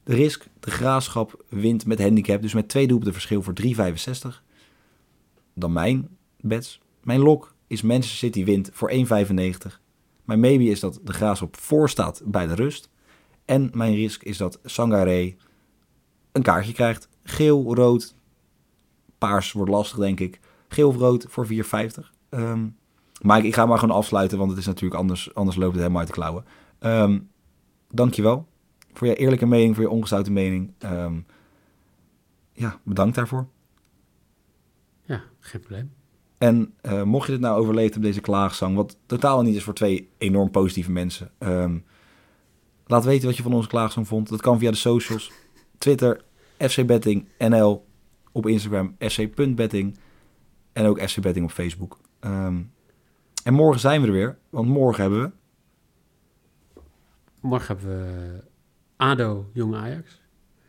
De 0.04 0.15
risk, 0.15 0.47
de 0.60 0.71
graafschap 0.71 1.43
wint 1.50 1.86
met 1.86 2.02
handicap, 2.02 2.41
dus 2.41 2.54
met 2.54 2.69
twee 2.69 2.88
doelpunten 2.88 3.13
verschil 3.13 3.41
voor 3.41 3.54
3,65. 4.34 4.41
Dan 5.54 5.73
mijn 5.73 6.17
bets. 6.39 6.82
Mijn 7.04 7.19
lok 7.19 7.56
is 7.67 7.82
Manchester 7.82 8.17
City 8.17 8.45
wint 8.45 8.69
voor 8.73 8.91
1,95. 8.91 8.97
Mijn 10.23 10.39
maybe 10.39 10.63
is 10.63 10.80
dat 10.80 11.00
de 11.04 11.13
graafschap 11.13 11.58
voor 11.58 11.89
staat 11.89 12.21
bij 12.26 12.47
de 12.47 12.56
rust. 12.56 12.89
En 13.45 13.69
mijn 13.73 13.95
risk 13.95 14.23
is 14.23 14.38
dat 14.38 14.60
Sangaré 14.63 15.36
een 16.32 16.41
kaartje 16.41 16.73
krijgt. 16.73 17.10
Geel, 17.23 17.76
rood, 17.76 18.15
paars 19.17 19.52
wordt 19.52 19.71
lastig 19.71 19.97
denk 19.97 20.19
ik. 20.19 20.39
Geel 20.67 20.88
of 20.88 20.95
rood 20.95 21.26
voor 21.30 21.47
4,50. 21.47 22.12
Ehm, 22.30 22.67
Maar 23.21 23.45
ik 23.45 23.53
ga 23.53 23.65
maar 23.65 23.80
gewoon 23.80 23.95
afsluiten, 23.95 24.38
want 24.38 24.49
het 24.49 24.60
is 24.60 24.65
natuurlijk 24.65 24.99
anders, 24.99 25.34
anders 25.34 25.58
loopt 25.58 25.71
het 25.71 25.82
helemaal 25.82 25.99
uit 25.99 26.08
de 26.08 26.13
klauwen. 26.13 26.45
Um, 26.80 27.30
dankjewel 27.89 28.47
voor 28.93 29.08
je 29.08 29.15
eerlijke 29.15 29.45
mening, 29.45 29.75
voor 29.75 29.84
je 29.84 29.89
ongezouten 29.89 30.34
mening. 30.34 30.73
Um, 30.80 31.25
ja, 32.53 32.80
bedankt 32.84 33.15
daarvoor. 33.15 33.47
Ja, 35.03 35.23
geen 35.39 35.62
probleem. 35.62 35.91
En 36.38 36.73
uh, 36.82 37.03
mocht 37.03 37.25
je 37.25 37.32
dit 37.32 37.41
nou 37.41 37.60
overleefd 37.60 37.95
op 37.95 38.01
deze 38.01 38.21
klaagzang, 38.21 38.75
wat 38.75 38.97
totaal 39.06 39.41
niet 39.41 39.56
is 39.56 39.63
voor 39.63 39.73
twee 39.73 40.10
enorm 40.17 40.51
positieve 40.51 40.91
mensen. 40.91 41.32
Um, 41.39 41.86
laat 42.86 43.06
weten 43.06 43.27
wat 43.27 43.38
je 43.38 43.43
van 43.43 43.53
onze 43.53 43.67
klaagzang 43.67 44.08
vond. 44.08 44.30
Dat 44.30 44.41
kan 44.41 44.60
via 44.60 44.71
de 44.71 44.77
socials. 44.77 45.32
Twitter, 45.77 46.21
fcbettingnl. 46.58 47.86
Op 48.32 48.47
Instagram, 48.47 48.95
fc.betting. 48.99 49.97
En 50.73 50.86
ook 50.86 51.01
fcbetting 51.01 51.45
op 51.45 51.51
Facebook. 51.51 51.99
Um, 52.19 52.71
en 53.48 53.54
morgen 53.54 53.80
zijn 53.80 54.02
we 54.02 54.08
er 54.08 54.14
weer, 54.14 54.38
want 54.50 54.68
morgen 54.68 55.02
hebben 55.02 55.22
we... 55.22 55.32
Morgen 57.42 57.68
hebben 57.68 57.90
we 57.90 58.44
ADO, 58.96 59.50
Jong 59.54 59.76
Ajax. 59.76 60.22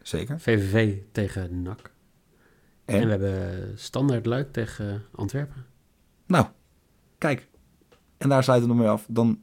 Zeker. 0.03 0.41
VVV 0.41 0.99
tegen 1.12 1.62
NAC. 1.62 1.93
En, 2.85 3.05
we 3.05 3.11
hebben 3.11 3.79
Standaard 3.79 4.27
Luik 4.27 4.53
tegen 4.53 5.05
Antwerpen. 5.14 5.67
Nou, 6.27 6.47
kijk. 7.19 7.49
En 8.17 8.29
daar 8.29 8.43
sluiten 8.43 8.69
we 8.69 8.75
nog 8.75 8.83
mee 8.85 8.93
af. 8.93 9.07
Dan 9.09 9.41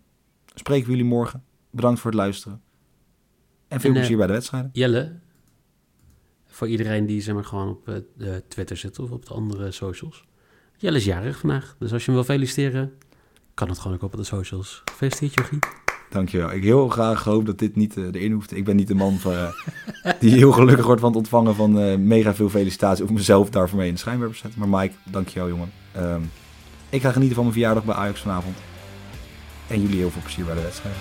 spreken 0.54 0.86
we 0.86 0.92
jullie 0.92 1.10
morgen. 1.10 1.44
Bedankt 1.70 2.00
voor 2.00 2.12
het 2.12 2.20
luisteren. 2.20 2.62
En 3.68 3.80
veel 3.80 3.92
plezier 3.92 4.12
uh, 4.12 4.18
bij 4.18 4.28
de 4.28 4.34
wedstrijden. 4.34 4.70
Jelle, 4.74 5.20
voor 6.46 6.68
iedereen 6.68 7.06
die 7.06 7.22
zeg 7.22 7.34
maar, 7.34 7.46
gewoon 7.46 7.70
op 7.70 7.90
uh, 7.90 7.96
de 8.18 8.44
Twitter 8.48 8.78
zit 8.78 9.00
of 9.00 9.12
op 9.12 9.26
de 9.26 9.34
andere 9.34 9.72
socials. 9.72 10.26
Jelle 10.78 10.98
is 10.98 11.06
jarig 11.06 11.40
vandaag. 11.40 11.76
Dus 11.80 11.94
als 11.94 12.06
je 12.06 12.12
hem 12.12 12.16
wil 12.16 12.36
feliciteren, 12.36 12.94
kan 13.56 13.70
het 13.70 13.80
gewoon 13.80 13.98
ook 13.98 14.04
op 14.04 14.16
de 14.16 14.24
socials. 14.24 14.82
Gefeliciteerd, 14.86 15.34
Jochie. 15.34 15.60
Dankjewel. 16.10 16.52
Ik 16.52 16.64
heel 16.64 16.90
graag 16.90 17.24
hoop 17.24 17.46
dat 17.46 17.60
dit 17.60 17.76
niet 17.76 17.98
uh, 17.98 18.06
erin 18.06 18.32
hoeft. 18.32 18.56
Ik 18.56 18.66
ben 18.66 18.76
niet 18.76 18.88
de 18.88 18.96
man 18.96 19.18
van, 19.18 19.34
uh, 19.34 19.50
die 20.20 20.32
heel 20.32 20.52
gelukkig 20.52 20.86
wordt 20.86 21.02
van 21.02 21.10
het 21.10 21.20
ontvangen 21.20 21.56
van 21.56 21.80
uh, 21.80 21.98
mega 21.98 22.36
veel 22.36 22.50
felicitaties. 22.50 23.04
Of 23.04 23.10
mezelf 23.10 23.50
daarvoor 23.50 23.78
mee 23.78 23.88
in 23.88 23.94
de 23.94 24.00
schijnwerper 24.00 24.38
zetten. 24.38 24.60
Maar 24.60 24.82
Mike, 24.82 24.96
dankjewel 25.04 25.48
jongen. 25.48 25.72
Um, 25.98 26.32
ik 26.90 27.02
ga 27.02 27.12
genieten 27.12 27.36
van 27.36 27.44
mijn 27.44 27.56
verjaardag 27.56 27.84
bij 27.84 27.96
Ajax 27.96 28.20
vanavond. 28.20 28.58
En 29.68 29.82
jullie 29.82 29.98
heel 29.98 30.12
veel 30.12 30.22
plezier 30.22 30.46
bij 30.46 30.56
de 30.56 30.62
wedstrijd. 30.62 30.96